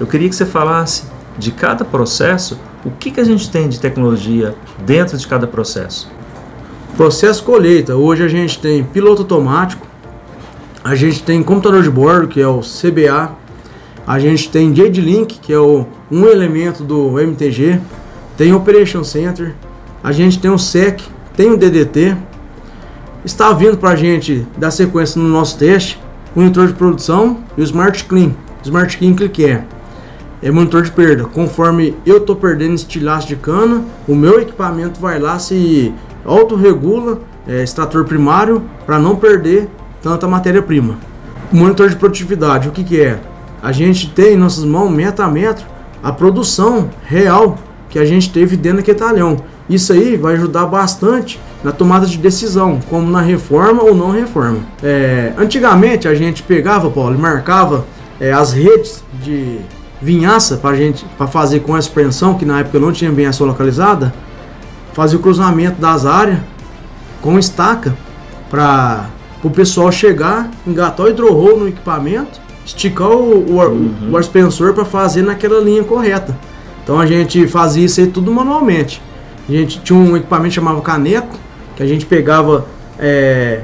Eu 0.00 0.06
queria 0.06 0.28
que 0.28 0.34
você 0.34 0.46
falasse 0.46 1.04
de 1.38 1.52
cada 1.52 1.84
processo, 1.84 2.58
o 2.84 2.90
que, 2.90 3.10
que 3.10 3.20
a 3.20 3.24
gente 3.24 3.48
tem 3.50 3.68
de 3.68 3.78
tecnologia 3.80 4.54
dentro 4.84 5.16
de 5.16 5.26
cada 5.26 5.46
processo? 5.46 6.10
Processo 6.96 7.42
colheita. 7.42 7.96
Hoje 7.96 8.22
a 8.22 8.28
gente 8.28 8.58
tem 8.58 8.84
piloto 8.84 9.22
automático, 9.22 9.86
a 10.82 10.94
gente 10.94 11.22
tem 11.22 11.42
computador 11.42 11.82
de 11.82 11.90
bordo, 11.90 12.28
que 12.28 12.40
é 12.40 12.46
o 12.46 12.60
CBA, 12.60 13.32
a 14.06 14.18
gente 14.18 14.50
tem 14.50 14.72
JD-Link, 14.72 15.38
que 15.40 15.52
é 15.52 15.58
o, 15.58 15.86
um 16.10 16.26
elemento 16.26 16.84
do 16.84 17.18
MTG, 17.18 17.80
tem 18.36 18.52
Operation 18.52 19.02
Center, 19.02 19.54
a 20.02 20.12
gente 20.12 20.38
tem 20.38 20.50
o 20.50 20.58
SEC, 20.58 21.00
tem 21.36 21.50
o 21.50 21.56
DDT, 21.56 22.16
está 23.24 23.52
vindo 23.52 23.78
para 23.78 23.90
a 23.90 23.96
gente 23.96 24.46
dar 24.56 24.70
sequência 24.70 25.20
no 25.20 25.28
nosso 25.28 25.58
teste, 25.58 26.00
o 26.34 26.40
monitor 26.40 26.66
de 26.66 26.74
produção 26.74 27.38
e 27.56 27.60
o 27.60 27.64
Smart 27.64 28.04
Clean. 28.04 28.32
Smart 28.62 28.96
Clean 28.98 29.14
que 29.14 29.44
é? 29.44 29.64
é 30.42 30.50
monitor 30.50 30.82
de 30.82 30.90
perda. 30.90 31.24
Conforme 31.24 31.96
eu 32.04 32.20
tô 32.20 32.36
perdendo 32.36 32.74
estilhaço 32.74 33.26
de 33.26 33.34
cana, 33.34 33.82
o 34.06 34.14
meu 34.14 34.40
equipamento 34.40 35.00
vai 35.00 35.18
lá 35.18 35.38
se 35.38 35.92
autorregula 36.22 37.20
é, 37.48 37.62
extrator 37.62 38.04
primário 38.04 38.62
para 38.84 38.98
não 38.98 39.16
perder 39.16 39.68
tanta 40.02 40.28
matéria-prima. 40.28 40.98
Monitor 41.50 41.88
de 41.88 41.96
produtividade, 41.96 42.68
o 42.68 42.72
que, 42.72 42.84
que 42.84 43.00
é? 43.00 43.18
A 43.62 43.72
gente 43.72 44.10
tem 44.10 44.34
em 44.34 44.36
nossas 44.36 44.64
mãos, 44.64 44.90
metro 44.90 45.24
a 45.24 45.28
metro, 45.28 45.64
a 46.02 46.12
produção 46.12 46.90
real 47.04 47.58
que 47.88 47.98
a 47.98 48.04
gente 48.04 48.30
teve 48.30 48.54
dentro 48.56 48.78
daquele 48.78 48.98
talhão. 48.98 49.38
Isso 49.68 49.94
aí 49.94 50.16
vai 50.16 50.34
ajudar 50.34 50.66
bastante 50.66 51.40
na 51.64 51.72
tomada 51.72 52.06
de 52.06 52.18
decisão, 52.18 52.78
como 52.90 53.10
na 53.10 53.22
reforma 53.22 53.82
ou 53.82 53.94
não 53.94 54.10
reforma. 54.10 54.58
É, 54.82 55.32
antigamente 55.38 56.06
a 56.06 56.14
gente 56.14 56.42
pegava, 56.42 56.90
Paulo, 56.90 57.14
e 57.14 57.18
marcava 57.18 57.86
é, 58.20 58.30
as 58.30 58.52
redes 58.52 59.02
de 59.22 59.58
vinhaça 60.00 60.58
para 60.58 60.76
gente 60.76 61.06
para 61.16 61.26
fazer 61.26 61.60
com 61.60 61.74
a 61.74 61.80
suspensão, 61.80 62.34
que 62.34 62.44
na 62.44 62.60
época 62.60 62.78
não 62.78 62.92
tinha 62.92 63.10
vinhaça 63.10 63.42
localizada, 63.42 64.12
fazia 64.92 65.18
o 65.18 65.22
cruzamento 65.22 65.80
das 65.80 66.04
áreas 66.04 66.38
com 67.22 67.38
estaca 67.38 67.96
para 68.50 69.06
o 69.42 69.48
pessoal 69.48 69.90
chegar, 69.90 70.50
engatar 70.66 71.06
o 71.06 71.08
hidrorroll 71.08 71.58
no 71.58 71.68
equipamento, 71.68 72.38
esticar 72.66 73.08
o, 73.08 73.52
o, 73.52 73.62
uhum. 73.62 74.12
o 74.12 74.74
para 74.74 74.84
fazer 74.84 75.22
naquela 75.22 75.60
linha 75.60 75.82
correta. 75.82 76.36
Então 76.82 77.00
a 77.00 77.06
gente 77.06 77.48
fazia 77.48 77.86
isso 77.86 78.00
aí 78.00 78.06
tudo 78.06 78.30
manualmente. 78.30 79.00
A 79.48 79.52
gente 79.52 79.80
tinha 79.80 79.98
um 79.98 80.14
equipamento 80.14 80.50
que 80.50 80.54
chamava 80.56 80.80
caneco, 80.82 81.43
que 81.76 81.82
a 81.82 81.86
gente 81.86 82.06
pegava 82.06 82.66
é, 82.98 83.62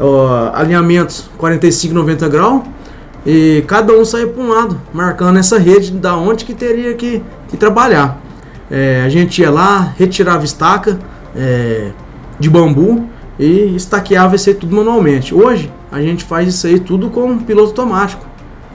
ó, 0.00 0.50
alinhamentos 0.54 1.30
45, 1.38 1.94
90 1.94 2.28
graus 2.28 2.62
e 3.24 3.62
cada 3.66 3.92
um 3.92 4.04
saía 4.04 4.26
para 4.26 4.42
um 4.42 4.48
lado, 4.48 4.80
marcando 4.92 5.38
essa 5.38 5.58
rede 5.58 5.92
da 5.92 6.16
onde 6.16 6.44
que 6.44 6.54
teria 6.54 6.94
que, 6.94 7.22
que 7.48 7.56
trabalhar. 7.56 8.20
É, 8.70 9.02
a 9.04 9.08
gente 9.08 9.40
ia 9.40 9.50
lá, 9.50 9.94
retirava 9.96 10.44
estaca 10.44 10.98
é, 11.36 11.90
de 12.38 12.50
bambu 12.50 13.08
e 13.38 13.76
estaqueava 13.76 14.34
isso 14.34 14.48
aí 14.48 14.54
tudo 14.54 14.74
manualmente. 14.74 15.34
Hoje 15.34 15.70
a 15.90 16.00
gente 16.00 16.24
faz 16.24 16.48
isso 16.48 16.66
aí 16.66 16.80
tudo 16.80 17.10
com 17.10 17.38
piloto 17.38 17.68
automático. 17.68 18.26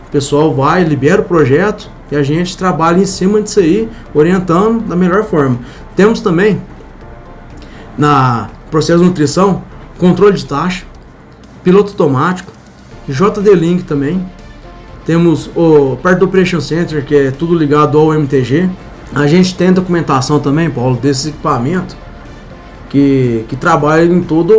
O 0.07 0.11
pessoal 0.11 0.53
vai, 0.53 0.83
libera 0.83 1.21
o 1.21 1.25
projeto 1.25 1.89
e 2.09 2.15
a 2.15 2.23
gente 2.23 2.57
trabalha 2.57 2.99
em 3.01 3.05
cima 3.05 3.41
disso 3.41 3.59
aí, 3.59 3.89
orientando 4.13 4.87
da 4.87 4.95
melhor 4.95 5.25
forma. 5.25 5.59
Temos 5.95 6.21
também 6.21 6.61
na 7.97 8.49
processo 8.69 8.99
de 8.99 9.05
nutrição 9.05 9.63
controle 9.97 10.35
de 10.35 10.45
taxa, 10.45 10.85
piloto 11.63 11.91
automático, 11.91 12.51
JD-Link 13.07 13.83
também, 13.83 14.25
temos 15.05 15.49
o 15.55 15.97
parte 16.03 16.19
do 16.19 16.25
Operation 16.25 16.59
Center, 16.59 17.03
que 17.05 17.15
é 17.15 17.31
tudo 17.31 17.55
ligado 17.55 17.97
ao 17.97 18.13
MTG. 18.13 18.69
A 19.15 19.25
gente 19.25 19.55
tem 19.55 19.71
documentação 19.71 20.39
também, 20.39 20.69
Paulo, 20.69 20.97
desse 20.97 21.29
equipamento 21.29 21.95
que, 22.89 23.45
que 23.47 23.55
trabalha 23.55 24.03
em 24.03 24.21
toda 24.21 24.53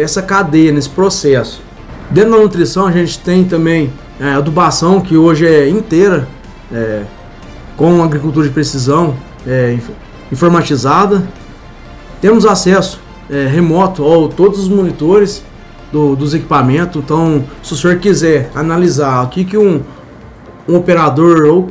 essa 0.00 0.22
cadeia, 0.22 0.70
nesse 0.70 0.88
processo. 0.88 1.60
Dentro 2.08 2.30
da 2.30 2.38
nutrição, 2.38 2.86
a 2.86 2.92
gente 2.92 3.18
tem 3.18 3.44
também 3.44 3.92
é, 4.20 4.34
adubação, 4.34 5.00
que 5.00 5.16
hoje 5.16 5.46
é 5.46 5.68
inteira, 5.68 6.28
é, 6.72 7.02
com 7.76 8.02
agricultura 8.02 8.46
de 8.46 8.52
precisão 8.52 9.16
é, 9.44 9.76
informatizada. 10.30 11.22
Temos 12.22 12.46
acesso 12.46 13.00
é, 13.28 13.48
remoto 13.48 14.06
a 14.06 14.28
todos 14.28 14.60
os 14.60 14.68
monitores 14.68 15.44
do, 15.90 16.14
dos 16.14 16.32
equipamentos. 16.32 17.02
Então, 17.02 17.44
se 17.64 17.72
o 17.72 17.76
senhor 17.76 17.98
quiser 17.98 18.48
analisar 18.54 19.24
o 19.24 19.28
que, 19.28 19.44
que 19.44 19.58
um, 19.58 19.80
um 20.68 20.76
operador 20.76 21.44
ou 21.46 21.70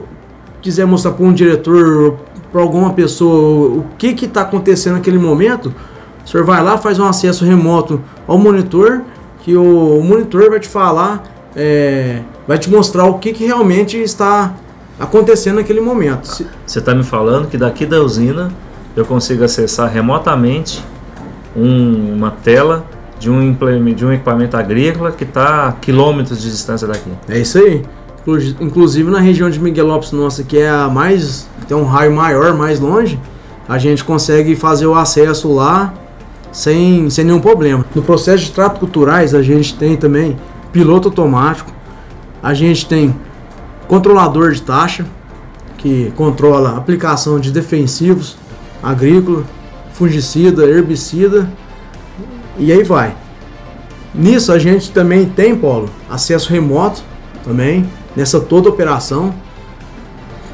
quiser 0.62 0.86
mostrar 0.86 1.14
para 1.14 1.26
um 1.26 1.32
diretor 1.32 2.18
para 2.52 2.62
alguma 2.62 2.92
pessoa 2.92 3.78
o 3.78 3.86
que 3.98 4.08
está 4.08 4.42
acontecendo 4.42 4.96
naquele 4.96 5.18
momento, 5.18 5.74
o 6.26 6.30
senhor 6.30 6.46
vai 6.46 6.62
lá, 6.62 6.78
faz 6.78 7.00
um 7.00 7.06
acesso 7.06 7.46
remoto 7.46 8.02
ao 8.28 8.38
monitor, 8.38 9.04
que 9.40 9.56
o, 9.56 10.00
o 10.00 10.04
monitor 10.04 10.50
vai 10.50 10.60
te 10.60 10.68
falar, 10.68 11.24
é, 11.56 12.20
vai 12.46 12.58
te 12.58 12.70
mostrar 12.70 13.06
o 13.06 13.20
que, 13.20 13.32
que 13.32 13.46
realmente 13.46 13.96
está 13.98 14.54
acontecendo 15.00 15.56
naquele 15.56 15.80
momento. 15.80 16.28
Você 16.66 16.80
está 16.80 16.94
me 16.94 17.04
falando 17.04 17.48
que 17.48 17.58
daqui 17.58 17.86
da 17.86 18.02
usina 18.02 18.52
eu 18.96 19.06
consigo 19.06 19.44
acessar 19.44 19.90
remotamente 19.90 20.84
um, 21.56 22.14
uma 22.14 22.32
tela 22.32 22.86
de 23.20 23.30
um, 23.30 23.56
de 23.96 24.06
um 24.06 24.12
equipamento 24.12 24.58
agrícola 24.58 25.12
que 25.12 25.24
está 25.24 25.68
a 25.68 25.72
quilômetros 25.74 26.42
de 26.42 26.50
distância 26.50 26.88
daqui. 26.88 27.12
É 27.30 27.38
isso 27.38 27.58
aí. 27.58 27.84
Inclusive 28.60 29.10
na 29.10 29.20
região 29.20 29.50
de 29.50 29.60
Miguelópolis 29.60 30.12
nossa, 30.12 30.44
que 30.44 30.58
é 30.58 30.70
a 30.70 30.88
mais. 30.88 31.48
tem 31.68 31.76
um 31.76 31.86
raio 31.86 32.12
maior, 32.14 32.54
mais 32.54 32.80
longe, 32.80 33.20
a 33.68 33.78
gente 33.78 34.04
consegue 34.04 34.56
fazer 34.56 34.86
o 34.86 34.96
acesso 34.96 35.52
lá 35.54 35.94
sem, 36.52 37.10
sem 37.10 37.26
nenhum 37.26 37.40
problema. 37.40 37.86
No 37.96 38.02
processo 38.02 38.44
de 38.46 38.52
trato 38.52 38.80
culturais, 38.80 39.34
a 39.34 39.42
gente 39.42 39.76
tem 39.76 39.96
também 39.96 40.38
piloto 40.72 41.08
automático, 41.08 41.72
a 42.42 42.54
gente 42.54 42.86
tem 42.86 43.16
controlador 43.88 44.52
de 44.52 44.62
taxa, 44.62 45.06
que 45.78 46.14
controla 46.16 46.78
aplicação 46.78 47.40
de 47.40 47.52
defensivos 47.52 48.38
agrícola, 48.82 49.44
fungicida, 49.94 50.66
herbicida 50.66 51.50
e 52.58 52.72
aí 52.72 52.84
vai. 52.84 53.16
Nisso 54.14 54.52
a 54.52 54.60
gente 54.60 54.92
também 54.92 55.26
tem, 55.26 55.56
Paulo, 55.56 55.90
acesso 56.10 56.52
remoto 56.52 57.02
também, 57.44 57.90
nessa 58.16 58.40
toda 58.40 58.70
operação, 58.70 59.34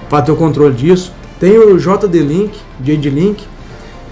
para 0.10 0.22
ter 0.22 0.32
o 0.32 0.36
controle 0.36 0.76
disso. 0.76 1.12
Tem 1.40 1.58
o 1.58 1.78
JD-Link, 1.78 2.58
JD-Link. 2.80 3.46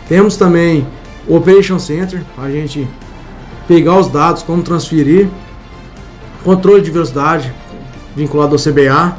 Temos 0.08 0.36
também 0.36 0.88
o 1.28 1.36
Operation 1.36 1.80
Center, 1.80 2.24
para 2.36 2.46
a 2.46 2.52
gente 2.52 2.88
pegar 3.68 4.00
os 4.00 4.08
dados, 4.08 4.44
como 4.44 4.62
transferir. 4.62 5.28
Controle 6.44 6.82
de 6.82 6.92
velocidade, 6.92 7.54
vinculado 8.16 8.56
ao 8.56 8.62
CBA. 8.62 9.18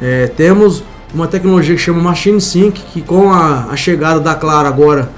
É, 0.00 0.26
temos 0.28 0.82
uma 1.16 1.26
tecnologia 1.26 1.74
que 1.74 1.80
chama 1.80 2.02
Machine 2.02 2.38
Sync, 2.38 2.78
que 2.92 3.00
com 3.00 3.32
a, 3.32 3.68
a 3.70 3.76
chegada 3.76 4.20
da 4.20 4.34
Clara 4.34 4.68
agora 4.68 5.08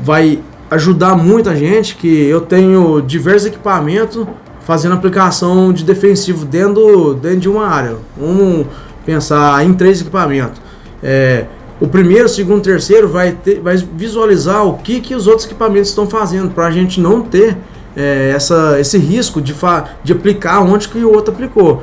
vai 0.00 0.40
ajudar 0.70 1.14
muita 1.14 1.54
gente, 1.54 1.94
que 1.94 2.08
eu 2.08 2.40
tenho 2.40 3.02
diversos 3.02 3.48
equipamentos 3.48 4.26
fazendo 4.60 4.94
aplicação 4.94 5.74
de 5.74 5.84
defensivo 5.84 6.46
dentro, 6.46 7.12
dentro 7.14 7.40
de 7.40 7.48
uma 7.50 7.66
área. 7.66 7.96
Vamos 8.18 8.66
pensar 9.04 9.62
em 9.64 9.74
três 9.74 10.00
equipamentos. 10.00 10.58
É, 11.02 11.44
o 11.78 11.86
primeiro, 11.86 12.30
segundo, 12.30 12.62
terceiro 12.62 13.06
vai, 13.06 13.32
ter, 13.32 13.60
vai 13.60 13.76
visualizar 13.76 14.66
o 14.66 14.78
que, 14.78 15.00
que 15.00 15.14
os 15.14 15.26
outros 15.26 15.44
equipamentos 15.44 15.90
estão 15.90 16.08
fazendo 16.08 16.54
para 16.54 16.66
a 16.66 16.70
gente 16.70 16.98
não 16.98 17.20
ter 17.20 17.58
é, 17.94 18.32
essa, 18.34 18.80
esse 18.80 18.96
risco 18.96 19.42
de, 19.42 19.54
de 20.02 20.12
aplicar 20.14 20.60
onde 20.60 20.88
que 20.88 20.98
o 20.98 21.12
outro 21.12 21.34
aplicou. 21.34 21.82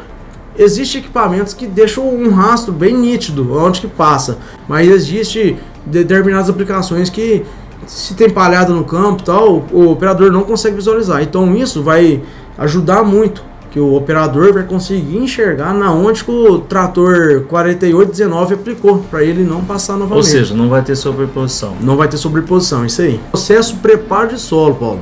Existem 0.58 1.02
equipamentos 1.02 1.54
que 1.54 1.66
deixam 1.66 2.08
um 2.08 2.32
rastro 2.32 2.72
bem 2.72 2.96
nítido 2.96 3.58
onde 3.58 3.82
que 3.82 3.88
passa, 3.88 4.38
mas 4.68 4.88
existe 4.88 5.58
determinadas 5.86 6.50
aplicações 6.50 7.10
que 7.10 7.44
se 7.88 8.14
tem 8.14 8.30
palhada 8.30 8.72
no 8.72 8.84
campo 8.84 9.24
tal, 9.24 9.66
o 9.72 9.90
operador 9.90 10.32
não 10.32 10.44
consegue 10.44 10.76
visualizar. 10.76 11.22
Então 11.22 11.56
isso 11.56 11.82
vai 11.84 12.22
ajudar 12.58 13.04
muito 13.04 13.44
que 13.72 13.80
o 13.80 13.96
operador 13.96 14.54
vai 14.54 14.64
conseguir 14.64 15.18
enxergar 15.18 15.74
na 15.74 15.92
onde 15.92 16.24
que 16.24 16.30
o 16.30 16.60
trator 16.60 17.42
4819 17.50 18.54
aplicou, 18.54 19.00
para 19.10 19.24
ele 19.24 19.44
não 19.44 19.64
passar 19.64 19.94
novamente. 19.94 20.18
Ou 20.18 20.24
seja, 20.24 20.54
não 20.54 20.70
vai 20.70 20.84
ter 20.84 20.96
sobreposição. 20.96 21.74
Não 21.82 21.98
vai 21.98 22.08
ter 22.08 22.18
sobreposição, 22.18 22.86
isso 22.86 23.02
aí. 23.02 23.20
Processo 23.32 23.78
preparo 23.78 24.30
de 24.30 24.40
solo, 24.40 24.76
Paulo. 24.76 25.00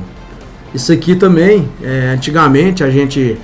Isso 0.74 0.90
aqui 0.90 1.14
também, 1.14 1.68
é, 1.82 2.14
antigamente 2.14 2.82
a 2.82 2.88
gente 2.88 3.38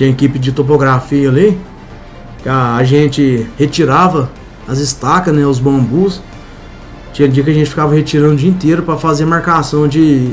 tinha 0.00 0.08
equipe 0.08 0.38
de 0.38 0.50
topografia 0.50 1.28
ali, 1.28 1.58
a, 2.46 2.76
a 2.76 2.84
gente 2.84 3.46
retirava 3.58 4.30
as 4.66 4.78
estacas, 4.78 5.34
né, 5.34 5.44
os 5.44 5.58
bambus. 5.58 6.22
Tinha 7.12 7.28
dia 7.28 7.44
que 7.44 7.50
a 7.50 7.52
gente 7.52 7.68
ficava 7.68 7.94
retirando 7.94 8.32
o 8.32 8.36
dia 8.36 8.48
inteiro 8.48 8.82
para 8.82 8.96
fazer 8.96 9.26
marcação 9.26 9.86
de 9.86 10.32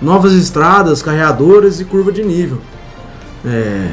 novas 0.00 0.34
estradas, 0.34 1.02
carreadoras 1.02 1.80
e 1.80 1.84
curva 1.84 2.12
de 2.12 2.22
nível. 2.22 2.58
É, 3.44 3.88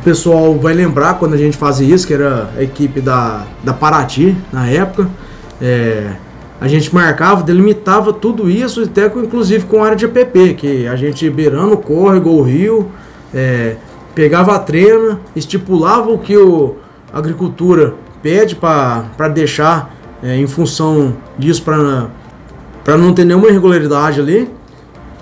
o 0.00 0.02
pessoal 0.02 0.58
vai 0.58 0.74
lembrar 0.74 1.14
quando 1.14 1.34
a 1.34 1.38
gente 1.38 1.56
fazia 1.56 1.94
isso, 1.94 2.08
que 2.08 2.14
era 2.14 2.50
a 2.58 2.62
equipe 2.64 3.00
da, 3.00 3.44
da 3.62 3.72
Paraty 3.72 4.36
na 4.52 4.66
época. 4.66 5.08
É, 5.62 6.10
a 6.60 6.66
gente 6.66 6.92
marcava, 6.92 7.44
delimitava 7.44 8.12
tudo 8.12 8.50
isso, 8.50 8.82
até 8.82 9.06
inclusive 9.06 9.64
com 9.66 9.84
área 9.84 9.96
de 9.96 10.06
APP, 10.06 10.54
que 10.54 10.88
a 10.88 10.96
gente 10.96 11.30
beirando 11.30 11.74
o 11.74 11.78
córrego, 11.78 12.30
o 12.30 12.42
rio, 12.42 12.90
é, 13.36 13.76
pegava 14.14 14.56
a 14.56 14.58
trena, 14.58 15.20
estipulava 15.36 16.10
o 16.10 16.18
que 16.18 16.36
o, 16.36 16.76
a 17.12 17.18
agricultura 17.18 17.94
pede 18.22 18.56
para 18.56 19.28
deixar 19.28 19.94
é, 20.22 20.36
em 20.36 20.46
função 20.46 21.16
disso, 21.38 21.62
para 21.62 22.96
não 22.96 23.12
ter 23.12 23.24
nenhuma 23.24 23.48
irregularidade 23.48 24.20
ali. 24.20 24.50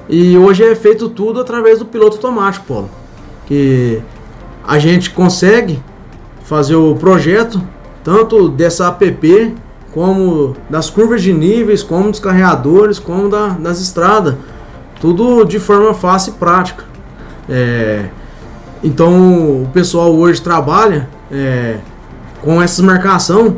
E 0.08 0.38
hoje 0.38 0.62
é 0.62 0.74
feito 0.74 1.08
tudo 1.08 1.40
através 1.40 1.78
do 1.78 1.86
piloto 1.86 2.16
automático, 2.16 2.66
Paulo. 2.66 2.90
Que 3.46 4.00
a 4.66 4.78
gente 4.78 5.10
consegue 5.10 5.82
fazer 6.44 6.76
o 6.76 6.94
projeto 6.94 7.60
tanto 8.02 8.48
dessa 8.48 8.88
app 8.88 9.54
como 9.92 10.54
das 10.68 10.90
curvas 10.90 11.22
de 11.22 11.32
níveis, 11.32 11.82
como 11.82 12.10
dos 12.10 12.20
carreadores, 12.20 12.98
como 12.98 13.28
da, 13.28 13.48
das 13.48 13.80
estradas. 13.80 14.34
Tudo 15.00 15.44
de 15.44 15.58
forma 15.58 15.94
fácil 15.94 16.34
e 16.34 16.36
prática. 16.36 16.93
É, 17.48 18.06
então 18.82 19.62
o 19.62 19.70
pessoal 19.72 20.14
hoje 20.14 20.40
trabalha 20.40 21.08
é, 21.30 21.76
com 22.42 22.62
essa 22.62 22.82
marcação, 22.82 23.56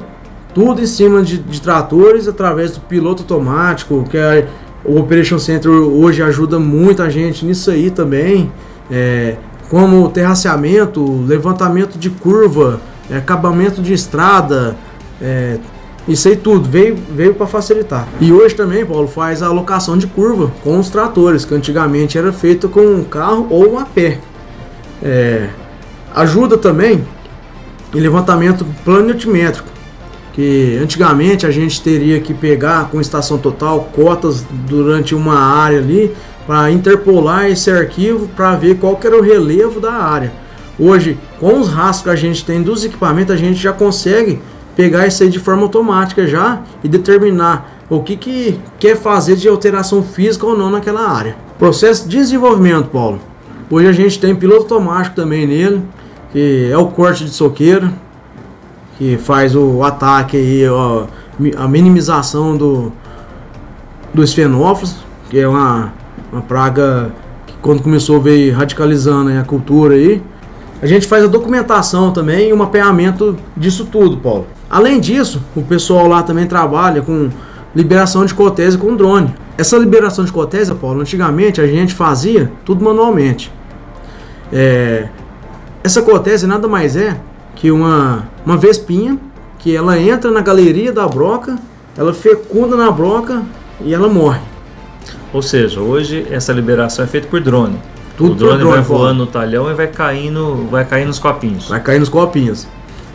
tudo 0.54 0.80
em 0.80 0.86
cima 0.86 1.22
de, 1.22 1.38
de, 1.38 1.60
tratores 1.60 2.26
através 2.28 2.72
do 2.72 2.80
piloto 2.80 3.22
automático, 3.22 4.04
que 4.08 4.16
é, 4.16 4.46
o 4.84 4.98
Operation 4.98 5.38
Center 5.38 5.70
hoje 5.70 6.22
ajuda 6.22 6.58
muito 6.58 7.02
a 7.02 7.10
gente 7.10 7.44
nisso 7.44 7.70
aí 7.70 7.90
também. 7.90 8.52
É, 8.90 9.36
como 9.68 10.08
terraceamento, 10.10 11.24
levantamento 11.26 11.98
de 11.98 12.08
curva, 12.08 12.80
é, 13.10 13.16
acabamento 13.16 13.82
de 13.82 13.92
estrada, 13.92 14.76
é, 15.20 15.58
isso 16.08 16.28
aí 16.28 16.36
tudo 16.36 16.68
veio, 16.68 16.96
veio 17.10 17.34
para 17.34 17.46
facilitar. 17.46 18.06
E 18.20 18.32
hoje 18.32 18.54
também, 18.54 18.86
Paulo, 18.86 19.08
faz 19.08 19.42
a 19.42 19.48
alocação 19.48 19.98
de 19.98 20.06
curva 20.06 20.52
com 20.62 20.78
os 20.78 20.88
tratores, 20.88 21.44
que 21.44 21.54
antigamente 21.54 22.16
era 22.16 22.32
feito 22.32 22.68
com 22.68 22.80
um 22.80 23.02
carro 23.02 23.48
ou 23.50 23.78
a 23.78 23.84
pé. 23.84 24.18
É, 25.02 25.48
ajuda 26.14 26.56
também 26.56 27.04
em 27.92 28.00
levantamento 28.00 28.64
planimétrico, 28.84 29.68
que 30.32 30.78
antigamente 30.80 31.44
a 31.44 31.50
gente 31.50 31.82
teria 31.82 32.20
que 32.20 32.32
pegar 32.32 32.88
com 32.88 33.00
estação 33.00 33.36
total 33.38 33.90
cotas 33.92 34.44
durante 34.68 35.14
uma 35.14 35.38
área 35.38 35.78
ali 35.78 36.14
para 36.46 36.70
interpolar 36.70 37.46
esse 37.46 37.70
arquivo 37.70 38.28
para 38.28 38.54
ver 38.54 38.76
qual 38.76 38.98
era 39.02 39.16
o 39.16 39.22
relevo 39.22 39.80
da 39.80 39.92
área. 39.92 40.32
Hoje, 40.78 41.18
com 41.40 41.58
os 41.58 41.68
rastros 41.68 42.02
que 42.02 42.10
a 42.10 42.16
gente 42.16 42.44
tem 42.44 42.62
dos 42.62 42.84
equipamentos, 42.84 43.34
a 43.34 43.38
gente 43.38 43.60
já 43.60 43.72
consegue 43.72 44.40
pegar 44.76 45.06
isso 45.06 45.22
aí 45.22 45.30
de 45.30 45.40
forma 45.40 45.62
automática 45.62 46.26
já 46.26 46.60
e 46.84 46.88
determinar 46.88 47.76
o 47.88 48.02
que, 48.02 48.16
que 48.16 48.60
quer 48.78 48.96
fazer 48.96 49.34
de 49.34 49.48
alteração 49.48 50.02
física 50.02 50.46
ou 50.46 50.56
não 50.56 50.70
naquela 50.70 51.08
área. 51.08 51.34
Processo 51.58 52.06
de 52.06 52.18
desenvolvimento, 52.18 52.90
Paulo. 52.90 53.18
Hoje 53.70 53.88
a 53.88 53.92
gente 53.92 54.20
tem 54.20 54.36
piloto 54.36 54.74
automático 54.74 55.16
também 55.16 55.46
nele, 55.46 55.82
que 56.30 56.68
é 56.70 56.76
o 56.76 56.88
corte 56.88 57.24
de 57.24 57.30
soqueira, 57.30 57.90
que 58.98 59.16
faz 59.16 59.56
o 59.56 59.82
ataque 59.82 60.36
aí, 60.36 60.68
ó, 60.68 61.06
a 61.56 61.66
minimização 61.66 62.56
do, 62.56 62.92
dos 64.12 64.34
fenófilos, 64.34 64.96
que 65.30 65.38
é 65.38 65.48
uma, 65.48 65.92
uma 66.30 66.42
praga 66.42 67.12
que 67.46 67.54
quando 67.62 67.82
começou 67.82 68.20
veio 68.20 68.54
radicalizando 68.54 69.30
a 69.30 69.42
cultura 69.42 69.94
aí. 69.94 70.22
A 70.82 70.86
gente 70.86 71.06
faz 71.06 71.24
a 71.24 71.26
documentação 71.26 72.12
também 72.12 72.50
e 72.50 72.52
o 72.52 72.56
mapeamento 72.56 73.36
disso 73.56 73.86
tudo, 73.86 74.18
Paulo. 74.18 74.46
Além 74.68 75.00
disso, 75.00 75.42
o 75.54 75.62
pessoal 75.62 76.06
lá 76.06 76.22
também 76.22 76.46
trabalha 76.46 77.02
com 77.02 77.30
liberação 77.74 78.24
de 78.24 78.34
cotésia 78.34 78.78
com 78.78 78.96
drone. 78.96 79.34
Essa 79.56 79.76
liberação 79.78 80.24
de 80.24 80.32
cotésia, 80.32 80.74
Paulo, 80.74 81.00
antigamente 81.00 81.60
a 81.60 81.66
gente 81.66 81.94
fazia 81.94 82.50
tudo 82.64 82.84
manualmente. 82.84 83.52
É, 84.52 85.08
essa 85.82 86.02
cotésia 86.02 86.48
nada 86.48 86.66
mais 86.68 86.96
é 86.96 87.16
que 87.54 87.70
uma, 87.70 88.28
uma 88.44 88.56
vespinha 88.56 89.18
que 89.58 89.74
ela 89.74 89.98
entra 89.98 90.30
na 90.30 90.40
galeria 90.40 90.92
da 90.92 91.06
broca, 91.06 91.56
ela 91.96 92.12
fecunda 92.12 92.76
na 92.76 92.90
broca 92.90 93.42
e 93.80 93.94
ela 93.94 94.08
morre. 94.08 94.40
Ou 95.32 95.42
seja, 95.42 95.80
hoje 95.80 96.26
essa 96.30 96.52
liberação 96.52 97.04
é 97.04 97.08
feita 97.08 97.28
por 97.28 97.40
drone. 97.40 97.78
Tudo 98.16 98.32
o 98.32 98.34
drone, 98.34 98.58
drone 98.58 98.74
vai 98.74 98.82
voando 98.82 99.20
no 99.20 99.26
talhão 99.26 99.70
e 99.70 99.74
vai 99.74 99.86
caindo, 99.86 100.66
vai 100.70 100.84
cair 100.84 101.04
nos 101.04 101.18
copinhos. 101.18 101.68
Vai 101.68 101.80
cair 101.80 101.98
nos 101.98 102.08
copinhos. 102.08 102.66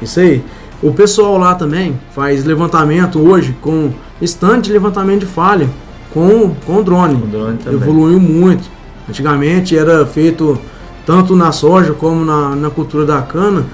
Isso 0.02 0.20
aí. 0.20 0.44
O 0.82 0.92
pessoal 0.92 1.38
lá 1.38 1.54
também 1.54 2.00
faz 2.12 2.44
levantamento 2.44 3.20
hoje 3.20 3.56
com 3.62 3.92
stand 4.22 4.62
de 4.62 4.72
levantamento 4.72 5.22
de 5.22 5.26
falha 5.28 5.70
com, 6.12 6.56
com 6.66 6.82
drone. 6.82 7.22
Com 7.22 7.28
drone 7.28 7.60
Evoluiu 7.68 8.20
muito. 8.20 8.70
Antigamente 9.08 9.78
era 9.78 10.06
feito 10.06 10.60
tanto 11.06 11.36
na 11.36 11.52
soja 11.52 11.94
como 11.94 12.24
na, 12.26 12.56
na 12.56 12.70
cultura 12.70 13.06
da 13.06 13.22
cana, 13.22 13.66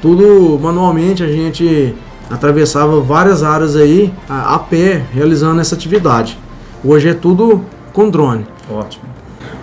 tudo 0.00 0.58
manualmente 0.60 1.22
a 1.22 1.26
gente 1.26 1.94
atravessava 2.30 3.00
várias 3.00 3.42
áreas 3.42 3.76
aí 3.76 4.12
a, 4.28 4.54
a 4.54 4.58
pé 4.58 5.04
realizando 5.12 5.60
essa 5.60 5.74
atividade. 5.74 6.38
Hoje 6.84 7.08
é 7.08 7.14
tudo 7.14 7.62
com 7.92 8.08
drone. 8.08 8.46
Ótimo. 8.70 9.04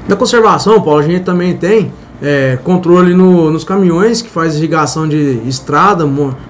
Na 0.07 0.15
conservação, 0.15 0.81
Paulo, 0.81 0.99
a 0.99 1.03
gente 1.03 1.23
também 1.23 1.55
tem 1.55 1.91
é, 2.23 2.57
controle 2.63 3.13
no, 3.13 3.51
nos 3.51 3.65
caminhões 3.65 4.21
que 4.21 4.29
faz 4.29 4.55
irrigação 4.55 5.05
de 5.05 5.41
estrada, 5.45 6.05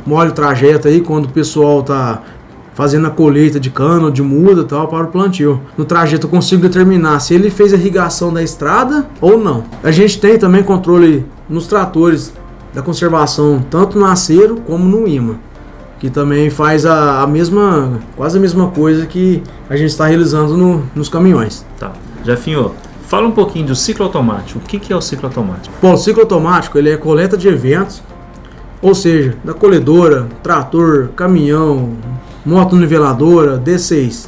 molha 0.05 0.29
o 0.29 0.31
trajeto 0.31 0.87
aí 0.87 1.01
quando 1.01 1.25
o 1.25 1.29
pessoal 1.29 1.81
tá 1.81 2.21
fazendo 2.75 3.07
a 3.07 3.09
colheita 3.09 3.59
de 3.59 3.71
cano, 3.71 4.11
de 4.11 4.21
muda 4.21 4.63
tal 4.63 4.87
para 4.87 5.05
o 5.05 5.07
plantio. 5.07 5.59
No 5.75 5.83
trajeto 5.83 6.27
eu 6.27 6.29
consigo 6.29 6.61
determinar 6.61 7.19
se 7.19 7.33
ele 7.33 7.49
fez 7.49 7.73
a 7.73 7.75
irrigação 7.75 8.31
da 8.31 8.43
estrada 8.43 9.07
ou 9.19 9.37
não. 9.37 9.63
A 9.83 9.91
gente 9.91 10.19
tem 10.19 10.37
também 10.37 10.61
controle 10.61 11.25
nos 11.49 11.65
tratores 11.65 12.31
da 12.71 12.83
conservação, 12.83 13.63
tanto 13.69 13.97
no 13.97 14.05
acero 14.05 14.57
como 14.67 14.85
no 14.85 15.07
imã, 15.07 15.35
que 15.99 16.09
também 16.09 16.51
faz 16.51 16.85
a, 16.85 17.21
a 17.21 17.27
mesma, 17.27 17.99
quase 18.15 18.37
a 18.37 18.41
mesma 18.41 18.67
coisa 18.69 19.07
que 19.07 19.41
a 19.67 19.75
gente 19.75 19.89
está 19.89 20.05
realizando 20.05 20.55
no, 20.55 20.83
nos 20.95 21.09
caminhões. 21.09 21.65
Tá. 21.79 21.93
Jefinho, 22.23 22.71
Fala 23.13 23.27
um 23.27 23.31
pouquinho 23.31 23.67
do 23.67 23.75
ciclo 23.75 24.05
automático. 24.05 24.57
O 24.57 24.61
que, 24.63 24.79
que 24.79 24.91
é 24.91 24.95
o 24.95 24.99
ciclo 24.99 25.27
automático? 25.27 25.75
Bom, 25.79 25.93
o 25.93 25.97
ciclo 25.97 26.23
automático 26.23 26.79
ele 26.79 26.89
é 26.89 26.97
coleta 26.97 27.37
de 27.37 27.47
eventos, 27.47 28.01
ou 28.81 28.95
seja, 28.95 29.37
da 29.43 29.53
colhedora, 29.53 30.27
trator, 30.41 31.09
caminhão, 31.15 31.95
moto 32.43 32.75
niveladora, 32.75 33.59
D6. 33.59 34.27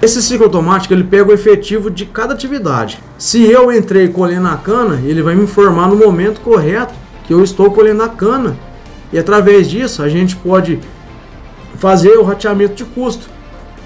Esse 0.00 0.22
ciclo 0.22 0.44
automático 0.44 0.94
ele 0.94 1.02
pega 1.02 1.30
o 1.30 1.34
efetivo 1.34 1.90
de 1.90 2.06
cada 2.06 2.32
atividade. 2.32 3.00
Se 3.18 3.42
eu 3.42 3.72
entrei 3.72 4.06
colhendo 4.06 4.46
a 4.46 4.56
cana, 4.56 5.00
ele 5.04 5.20
vai 5.20 5.34
me 5.34 5.42
informar 5.42 5.88
no 5.88 5.96
momento 5.96 6.40
correto 6.42 6.94
que 7.24 7.34
eu 7.34 7.42
estou 7.42 7.72
colhendo 7.72 8.04
a 8.04 8.08
cana. 8.08 8.56
E 9.12 9.18
através 9.18 9.68
disso 9.68 10.00
a 10.00 10.08
gente 10.08 10.36
pode 10.36 10.78
fazer 11.74 12.16
o 12.18 12.22
rateamento 12.22 12.74
de 12.74 12.84
custo. 12.84 13.28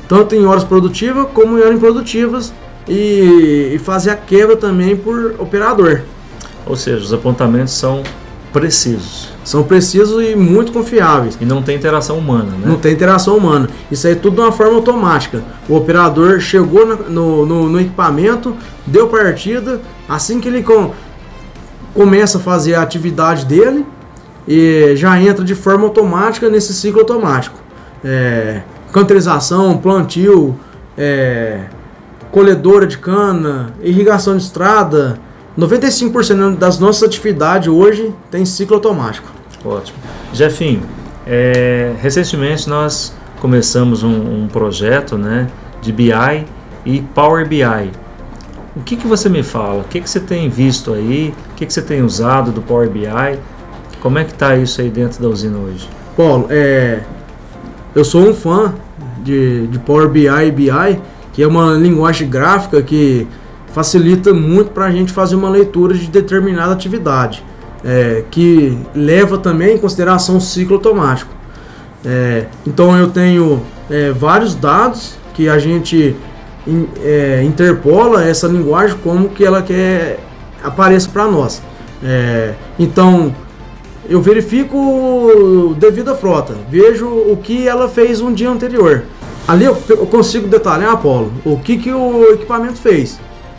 tanto 0.06 0.34
em 0.34 0.44
horas 0.44 0.62
produtivas 0.62 1.26
como 1.32 1.56
em 1.56 1.62
horas 1.62 1.76
improdutivas, 1.76 2.52
e, 2.88 3.72
e 3.74 3.78
fazer 3.78 4.10
a 4.10 4.16
quebra 4.16 4.56
também 4.56 4.96
por 4.96 5.34
operador. 5.38 6.02
Ou 6.66 6.76
seja, 6.76 6.98
os 6.98 7.12
apontamentos 7.12 7.74
são 7.74 8.02
precisos. 8.52 9.28
São 9.44 9.62
precisos 9.62 10.22
e 10.24 10.34
muito 10.34 10.72
confiáveis. 10.72 11.36
E 11.40 11.44
não 11.44 11.62
tem 11.62 11.76
interação 11.76 12.18
humana, 12.18 12.52
né? 12.52 12.64
Não 12.64 12.76
tem 12.76 12.92
interação 12.92 13.36
humana. 13.36 13.68
Isso 13.90 14.06
aí 14.06 14.14
é 14.14 14.16
tudo 14.16 14.36
de 14.36 14.40
uma 14.40 14.52
forma 14.52 14.74
automática. 14.74 15.42
O 15.68 15.76
operador 15.76 16.40
chegou 16.40 16.86
no, 16.86 17.46
no, 17.46 17.68
no 17.68 17.80
equipamento, 17.80 18.56
deu 18.86 19.08
partida, 19.08 19.80
assim 20.08 20.40
que 20.40 20.48
ele 20.48 20.62
com, 20.62 20.92
começa 21.94 22.38
a 22.38 22.40
fazer 22.40 22.74
a 22.74 22.82
atividade 22.82 23.44
dele, 23.44 23.84
e 24.48 24.94
já 24.96 25.20
entra 25.20 25.44
de 25.44 25.54
forma 25.54 25.84
automática 25.84 26.48
nesse 26.48 26.72
ciclo 26.72 27.00
automático. 27.00 27.58
É, 28.04 28.62
canterização, 28.92 29.76
plantio, 29.76 30.58
é, 30.96 31.64
colhedora 32.36 32.86
de 32.86 32.98
cana, 32.98 33.72
irrigação 33.80 34.36
de 34.36 34.42
estrada, 34.42 35.18
95% 35.58 36.58
das 36.58 36.78
nossas 36.78 37.04
atividades 37.04 37.66
hoje 37.66 38.12
tem 38.30 38.44
ciclo 38.44 38.76
automático. 38.76 39.26
Ótimo. 39.64 39.96
Jefinho, 40.34 40.82
é, 41.26 41.94
recentemente 41.98 42.68
nós 42.68 43.16
começamos 43.40 44.02
um, 44.02 44.42
um, 44.42 44.48
projeto 44.48 45.16
né, 45.16 45.46
de 45.80 45.90
BI 45.90 46.44
e 46.84 47.00
Power 47.14 47.48
BI. 47.48 47.90
O 48.76 48.82
que, 48.84 48.96
que 48.96 49.06
você 49.06 49.30
me 49.30 49.42
fala? 49.42 49.80
O 49.80 49.84
que, 49.84 49.98
que 49.98 50.10
você 50.10 50.20
tem 50.20 50.50
visto 50.50 50.92
aí? 50.92 51.32
O 51.52 51.54
que, 51.54 51.64
que 51.64 51.72
você 51.72 51.80
tem 51.80 52.02
usado 52.02 52.52
do 52.52 52.60
Power 52.60 52.90
BI? 52.90 53.38
Como 54.02 54.18
é 54.18 54.24
que 54.24 54.32
está 54.32 54.54
isso 54.54 54.82
aí 54.82 54.90
dentro 54.90 55.22
da 55.22 55.28
usina 55.30 55.56
hoje? 55.56 55.88
Paulo, 56.14 56.48
é, 56.50 57.00
eu 57.94 58.04
sou 58.04 58.28
um 58.28 58.34
fã 58.34 58.74
de, 59.22 59.68
de 59.68 59.78
Power 59.78 60.10
BI 60.10 60.28
e 60.28 60.50
BI, 60.50 61.00
que 61.36 61.42
é 61.42 61.46
uma 61.46 61.74
linguagem 61.74 62.26
gráfica 62.30 62.80
que 62.80 63.28
facilita 63.74 64.32
muito 64.32 64.70
para 64.70 64.86
a 64.86 64.90
gente 64.90 65.12
fazer 65.12 65.36
uma 65.36 65.50
leitura 65.50 65.92
de 65.92 66.06
determinada 66.06 66.72
atividade, 66.72 67.44
é, 67.84 68.24
que 68.30 68.78
leva 68.94 69.36
também 69.36 69.74
em 69.74 69.78
consideração 69.78 70.38
o 70.38 70.40
ciclo 70.40 70.76
automático. 70.76 71.30
É, 72.02 72.46
então 72.66 72.96
eu 72.96 73.08
tenho 73.10 73.62
é, 73.90 74.12
vários 74.12 74.54
dados 74.54 75.18
que 75.34 75.46
a 75.46 75.58
gente 75.58 76.16
in, 76.66 76.88
é, 77.04 77.42
interpola 77.44 78.24
essa 78.24 78.46
linguagem 78.48 78.96
como 79.04 79.28
que 79.28 79.44
ela 79.44 79.60
quer 79.60 80.18
apareça 80.64 81.10
para 81.10 81.26
nós. 81.26 81.60
É, 82.02 82.54
então 82.78 83.34
eu 84.08 84.22
verifico 84.22 85.76
devido 85.78 86.10
à 86.10 86.14
frota, 86.14 86.54
vejo 86.70 87.06
o 87.06 87.36
que 87.36 87.68
ela 87.68 87.90
fez 87.90 88.22
um 88.22 88.32
dia 88.32 88.48
anterior. 88.48 89.04
Ali 89.46 89.64
eu, 89.64 89.76
eu 89.88 90.06
consigo 90.06 90.48
detalhar, 90.48 90.92
Apolo, 90.92 91.32
o 91.44 91.58
que, 91.58 91.76
que 91.76 91.92
o 91.92 92.32
equipamento 92.32 92.78
fez 92.78 93.18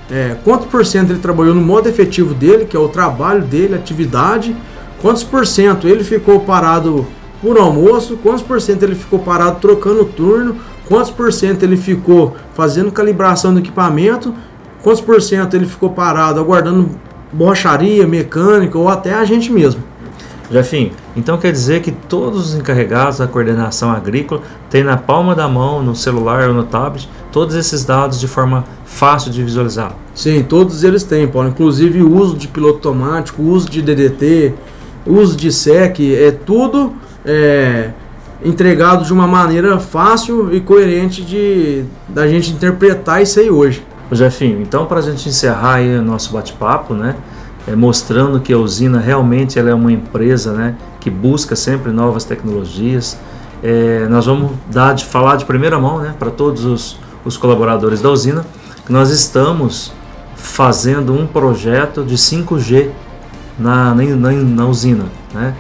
é, 0.10 0.38
quanto 0.44 0.68
por 0.68 0.86
cento 0.86 1.12
ele 1.12 1.20
trabalhou 1.20 1.54
no 1.54 1.62
modo 1.62 1.88
efetivo 1.88 2.34
dele, 2.34 2.66
que 2.66 2.76
é 2.76 2.80
o 2.80 2.88
trabalho 2.88 3.44
dele, 3.44 3.76
atividade, 3.76 4.56
quantos 5.02 5.24
por 5.24 5.46
cento 5.46 5.88
ele 5.88 6.04
ficou 6.04 6.40
parado 6.42 7.06
por 7.42 7.58
almoço, 7.58 8.18
quantos 8.18 8.42
por 8.42 8.60
cento 8.62 8.84
ele 8.84 8.96
ficou 8.96 9.20
parado 9.20 9.60
trocando 9.60 10.06
turno, 10.06 10.56
quantos 10.88 11.12
por 11.12 11.32
cento 11.32 11.64
ele 11.64 11.78
ficou 11.78 12.36
fazendo 12.54 12.92
calibração 12.92 13.54
do 13.54 13.60
equipamento, 13.60 14.34
quantos 14.82 15.02
por 15.02 15.22
cento 15.22 15.56
ele 15.56 15.66
ficou 15.66 15.90
parado 15.90 16.40
aguardando 16.40 16.90
borracharia, 17.32 18.08
mecânica 18.08 18.78
ou 18.78 18.88
até 18.88 19.14
a 19.14 19.26
gente 19.26 19.52
mesmo. 19.52 19.84
Jefim, 20.50 20.94
então 21.16 21.38
quer 21.38 21.52
dizer 21.52 21.82
que 21.82 21.92
todos 21.92 22.50
os 22.50 22.56
encarregados 22.56 23.18
da 23.18 23.28
coordenação 23.28 23.92
agrícola 23.92 24.42
têm 24.70 24.84
na 24.84 24.96
palma 24.96 25.36
da 25.36 25.48
mão, 25.48 25.84
no 25.84 25.94
celular 25.94 26.48
ou 26.48 26.54
no 26.54 26.64
tablet, 26.64 27.10
todos 27.32 27.56
esses 27.56 27.84
dados 27.84 28.20
de 28.20 28.28
forma 28.28 28.64
fácil 28.86 29.30
de 29.30 29.44
visualizar? 29.44 29.94
Sim, 30.16 30.44
todos 30.44 30.84
eles 30.84 31.04
têm, 31.04 31.28
Paulo. 31.28 31.50
Inclusive 31.50 32.02
o 32.02 32.16
uso 32.16 32.38
de 32.38 32.48
piloto 32.48 32.88
automático, 32.88 33.42
o 33.42 33.50
uso 33.50 33.70
de 33.70 33.82
DDT, 33.82 34.54
o 35.06 35.14
uso 35.16 35.36
de 35.36 35.52
SEC, 35.52 36.16
é 36.16 36.32
tudo 36.32 36.94
é, 37.26 37.92
entregado 38.44 39.04
de 39.04 39.12
uma 39.12 39.28
maneira 39.28 39.78
fácil 39.80 40.54
e 40.54 40.62
coerente 40.62 41.24
de 41.24 41.84
da 42.08 42.28
gente 42.28 42.52
interpretar 42.52 43.22
isso 43.22 43.40
aí 43.40 43.50
hoje. 43.50 43.86
Jefinho, 44.12 44.62
então 44.62 44.86
para 44.86 45.00
a 45.00 45.02
gente 45.02 45.28
encerrar 45.28 45.76
aí 45.76 45.98
o 45.98 46.02
nosso 46.02 46.32
bate-papo, 46.32 46.94
né? 46.94 47.16
É, 47.68 47.76
mostrando 47.76 48.40
que 48.40 48.54
a 48.54 48.58
usina 48.58 49.00
realmente 49.00 49.60
ela 49.60 49.70
é 49.70 49.74
uma 49.74 49.92
empresa 49.92 50.54
né, 50.54 50.76
que 51.00 51.10
busca 51.10 51.56
sempre 51.56 51.92
novas 51.92 52.24
tecnologias. 52.24 53.20
É, 53.62 54.08
nós 54.10 54.26
vamos 54.26 54.52
dar 54.72 54.94
de 54.94 55.06
falar 55.06 55.36
de 55.36 55.46
primeira 55.46 55.78
mão 55.78 56.00
né, 56.00 56.16
para 56.18 56.32
todos 56.32 56.64
os, 56.64 56.98
os 57.26 57.38
colaboradores 57.38 58.02
da 58.02 58.10
usina 58.10 58.46
que 58.86 58.92
nós 58.92 59.10
estamos 59.10 59.92
fazendo 60.36 61.14
um 61.14 61.28
projeto 61.28 62.04
de 62.04 62.16
5G 62.16 62.90
na, 63.60 63.94
na, 63.94 64.32
na 64.32 64.66
usina. 64.66 65.06
Né? 65.34 65.54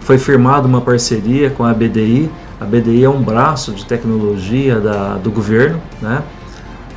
Foi 0.00 0.18
firmada 0.18 0.66
uma 0.66 0.80
parceria 0.80 1.48
com 1.48 1.64
a 1.64 1.72
BDI. 1.72 2.30
A 2.60 2.64
BDI 2.66 3.04
é 3.04 3.08
um 3.08 3.22
braço 3.22 3.72
de 3.72 3.86
tecnologia 3.86 4.78
da, 4.78 5.14
do 5.14 5.30
governo, 5.30 5.80
né? 6.02 6.22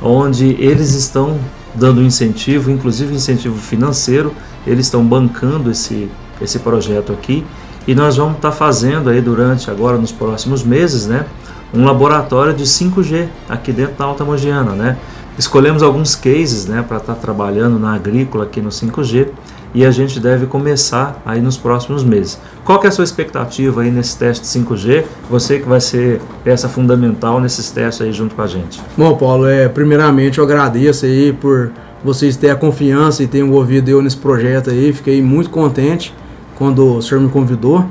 onde 0.02 0.56
eles 0.60 0.92
estão 0.92 1.38
dando 1.74 2.02
incentivo, 2.02 2.70
inclusive 2.70 3.14
incentivo 3.14 3.56
financeiro. 3.58 4.34
Eles 4.66 4.86
estão 4.86 5.04
bancando 5.04 5.70
esse, 5.70 6.10
esse 6.40 6.58
projeto 6.58 7.12
aqui 7.12 7.44
e 7.86 7.94
nós 7.94 8.16
vamos 8.16 8.36
estar 8.36 8.50
tá 8.50 8.56
fazendo 8.56 9.10
aí 9.10 9.20
durante 9.20 9.70
agora 9.70 9.98
nos 9.98 10.12
próximos 10.12 10.62
meses, 10.62 11.06
né, 11.06 11.26
um 11.72 11.84
laboratório 11.84 12.54
de 12.54 12.64
5G 12.64 13.28
aqui 13.48 13.72
dentro 13.72 13.96
da 13.96 14.04
Alta 14.04 14.24
Mogiana, 14.24 14.72
né? 14.72 14.96
Escolhemos 15.36 15.82
alguns 15.82 16.14
cases, 16.14 16.66
né, 16.66 16.84
para 16.86 16.98
estar 16.98 17.14
tá 17.14 17.20
trabalhando 17.20 17.78
na 17.78 17.92
agrícola 17.94 18.44
aqui 18.44 18.60
no 18.60 18.70
5G 18.70 19.28
e 19.74 19.84
a 19.84 19.90
gente 19.90 20.20
deve 20.20 20.46
começar 20.46 21.20
aí 21.26 21.40
nos 21.40 21.56
próximos 21.56 22.04
meses. 22.04 22.40
Qual 22.64 22.78
que 22.78 22.86
é 22.86 22.88
a 22.88 22.92
sua 22.92 23.04
expectativa 23.04 23.82
aí 23.82 23.90
nesse 23.90 24.16
teste 24.16 24.46
5G? 24.46 25.04
Você 25.28 25.58
que 25.58 25.68
vai 25.68 25.80
ser 25.80 26.20
peça 26.44 26.68
fundamental 26.68 27.40
nesses 27.40 27.70
testes 27.72 28.06
aí 28.06 28.12
junto 28.12 28.36
com 28.36 28.42
a 28.42 28.46
gente. 28.46 28.80
Bom, 28.96 29.16
Paulo, 29.16 29.46
é, 29.46 29.68
primeiramente 29.68 30.38
eu 30.38 30.44
agradeço 30.44 31.04
aí 31.04 31.32
por 31.32 31.72
vocês 32.04 32.36
terem 32.36 32.54
a 32.54 32.56
confiança 32.56 33.22
e 33.24 33.26
terem 33.26 33.48
envolvido 33.48 33.90
eu 33.90 34.00
nesse 34.00 34.16
projeto 34.16 34.70
aí. 34.70 34.92
Fiquei 34.92 35.20
muito 35.20 35.50
contente 35.50 36.14
quando 36.56 36.98
o 36.98 37.02
senhor 37.02 37.20
me 37.20 37.28
convidou. 37.28 37.84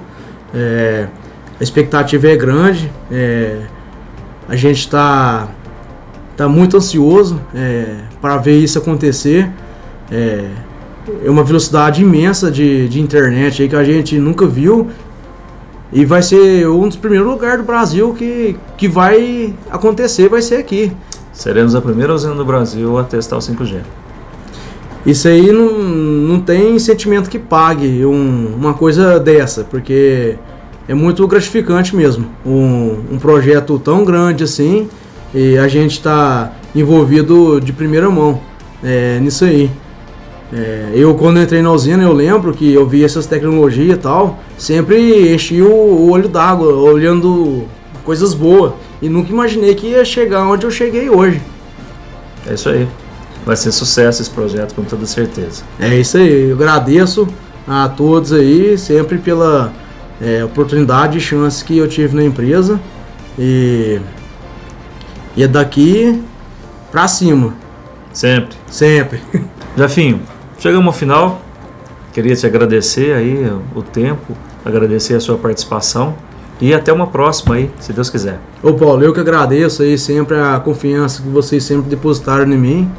É, 0.53 1.07
a 1.59 1.63
expectativa 1.63 2.27
é 2.29 2.35
grande. 2.37 2.89
É, 3.11 3.61
a 4.47 4.55
gente 4.55 4.79
está 4.79 5.49
tá 6.37 6.47
muito 6.47 6.77
ansioso 6.77 7.41
é, 7.53 7.95
para 8.21 8.37
ver 8.37 8.57
isso 8.57 8.77
acontecer. 8.77 9.49
É, 10.11 10.47
é 11.23 11.29
uma 11.29 11.43
velocidade 11.43 12.01
imensa 12.01 12.49
de, 12.51 12.87
de 12.87 13.01
internet 13.01 13.61
aí 13.61 13.69
que 13.69 13.75
a 13.75 13.83
gente 13.83 14.17
nunca 14.17 14.45
viu. 14.45 14.87
E 15.91 16.05
vai 16.05 16.23
ser 16.23 16.67
um 16.67 16.87
dos 16.87 16.97
primeiros 16.97 17.27
lugares 17.27 17.59
do 17.59 17.65
Brasil 17.65 18.13
que, 18.17 18.55
que 18.75 18.87
vai 18.87 19.53
acontecer, 19.69 20.27
vai 20.27 20.41
ser 20.41 20.55
aqui. 20.55 20.91
Seremos 21.31 21.75
a 21.75 21.81
primeira 21.81 22.13
usina 22.13 22.33
do 22.33 22.43
Brasil 22.43 22.97
a 22.97 23.03
testar 23.03 23.37
o 23.37 23.39
5G. 23.39 23.81
Isso 25.05 25.27
aí 25.27 25.51
não, 25.51 25.71
não 25.79 26.39
tem 26.39 26.79
sentimento 26.79 27.29
que 27.29 27.37
pague 27.37 28.05
um, 28.05 28.55
uma 28.55 28.73
coisa 28.73 29.19
dessa, 29.19 29.63
porque 29.63 30.35
é 30.87 30.93
muito 30.93 31.27
gratificante 31.27 31.95
mesmo. 31.95 32.25
Um, 32.45 32.99
um 33.11 33.19
projeto 33.19 33.77
tão 33.77 34.03
grande 34.05 34.43
assim 34.43 34.87
e 35.33 35.57
a 35.57 35.67
gente 35.67 35.93
está 35.93 36.53
envolvido 36.75 37.59
de 37.59 37.73
primeira 37.73 38.09
mão 38.09 38.39
é, 38.83 39.19
nisso 39.19 39.45
aí. 39.45 39.69
É, 40.53 40.91
eu 40.93 41.15
quando 41.15 41.41
entrei 41.41 41.63
na 41.63 41.71
usina 41.71 42.03
eu 42.03 42.13
lembro 42.13 42.53
que 42.53 42.71
eu 42.71 42.87
vi 42.87 43.03
essas 43.03 43.25
tecnologias 43.25 43.95
e 43.95 43.99
tal, 43.99 44.39
sempre 44.55 45.33
enchi 45.33 45.61
o, 45.63 45.67
o 45.67 46.11
olho 46.11 46.29
d'água 46.29 46.71
olhando 46.75 47.63
coisas 48.05 48.35
boas 48.35 48.73
e 49.01 49.09
nunca 49.09 49.31
imaginei 49.31 49.73
que 49.73 49.87
ia 49.87 50.05
chegar 50.05 50.47
onde 50.47 50.65
eu 50.65 50.71
cheguei 50.71 51.09
hoje. 51.09 51.41
É 52.47 52.53
isso 52.53 52.69
aí. 52.69 52.87
Vai 53.45 53.55
ser 53.55 53.71
sucesso 53.71 54.21
esse 54.21 54.29
projeto 54.29 54.75
com 54.75 54.83
toda 54.83 55.05
certeza. 55.05 55.63
É 55.79 55.95
isso 55.95 56.17
aí. 56.17 56.49
Eu 56.49 56.55
agradeço 56.55 57.27
a 57.67 57.89
todos 57.89 58.31
aí 58.31 58.77
sempre 58.77 59.17
pela 59.17 59.73
é, 60.21 60.43
oportunidade 60.43 61.17
e 61.17 61.21
chance 61.21 61.63
que 61.63 61.77
eu 61.77 61.87
tive 61.87 62.15
na 62.15 62.23
empresa 62.23 62.79
e, 63.37 63.99
e 65.35 65.43
é 65.43 65.47
daqui 65.47 66.21
pra 66.91 67.07
cima. 67.07 67.53
Sempre. 68.13 68.55
Sempre. 68.69 69.19
Jafinho, 69.75 70.21
Chegamos 70.63 70.87
ao 70.87 70.93
final. 70.93 71.41
Queria 72.13 72.33
te 72.37 72.45
agradecer 72.45 73.13
aí 73.13 73.51
o 73.75 73.81
tempo, 73.81 74.33
agradecer 74.63 75.13
a 75.13 75.19
sua 75.19 75.37
participação 75.37 76.15
e 76.61 76.73
até 76.73 76.93
uma 76.93 77.05
próxima 77.05 77.55
aí, 77.55 77.69
se 77.81 77.91
Deus 77.91 78.09
quiser. 78.09 78.39
Ô 78.63 78.71
Paulo, 78.73 79.03
eu 79.03 79.13
que 79.13 79.19
agradeço 79.19 79.83
aí 79.83 79.97
sempre 79.97 80.39
a 80.39 80.57
confiança 80.61 81.21
que 81.21 81.27
vocês 81.27 81.65
sempre 81.65 81.89
depositaram 81.89 82.49
em 82.49 82.57
mim 82.57 82.91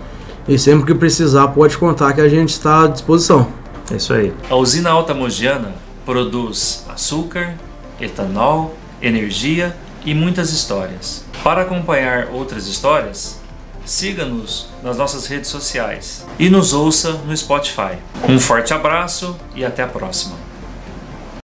e 0.46 0.58
sempre 0.58 0.84
que 0.84 0.94
precisar 0.94 1.48
pode 1.48 1.78
contar 1.78 2.12
que 2.12 2.20
a 2.20 2.28
gente 2.28 2.50
está 2.50 2.84
à 2.84 2.86
disposição. 2.86 3.48
É 3.90 3.96
isso 3.96 4.12
aí. 4.12 4.30
A 4.50 4.56
usina 4.56 4.90
Alta 4.90 5.14
Mogiana 5.14 5.72
produz 6.04 6.84
açúcar, 6.86 7.54
etanol, 7.98 8.74
energia 9.00 9.74
e 10.04 10.12
muitas 10.12 10.52
histórias. 10.52 11.24
Para 11.42 11.62
acompanhar 11.62 12.28
outras 12.30 12.66
histórias, 12.66 13.42
siga-nos 13.84 14.68
nas 14.82 14.96
nossas 14.96 15.26
redes 15.26 15.50
sociais 15.50 16.24
e 16.38 16.48
nos 16.48 16.72
ouça 16.72 17.12
no 17.12 17.36
Spotify. 17.36 17.98
Um 18.28 18.38
forte 18.38 18.72
abraço 18.72 19.36
e 19.54 19.64
até 19.64 19.82
a 19.82 19.88
próxima. 19.88 20.43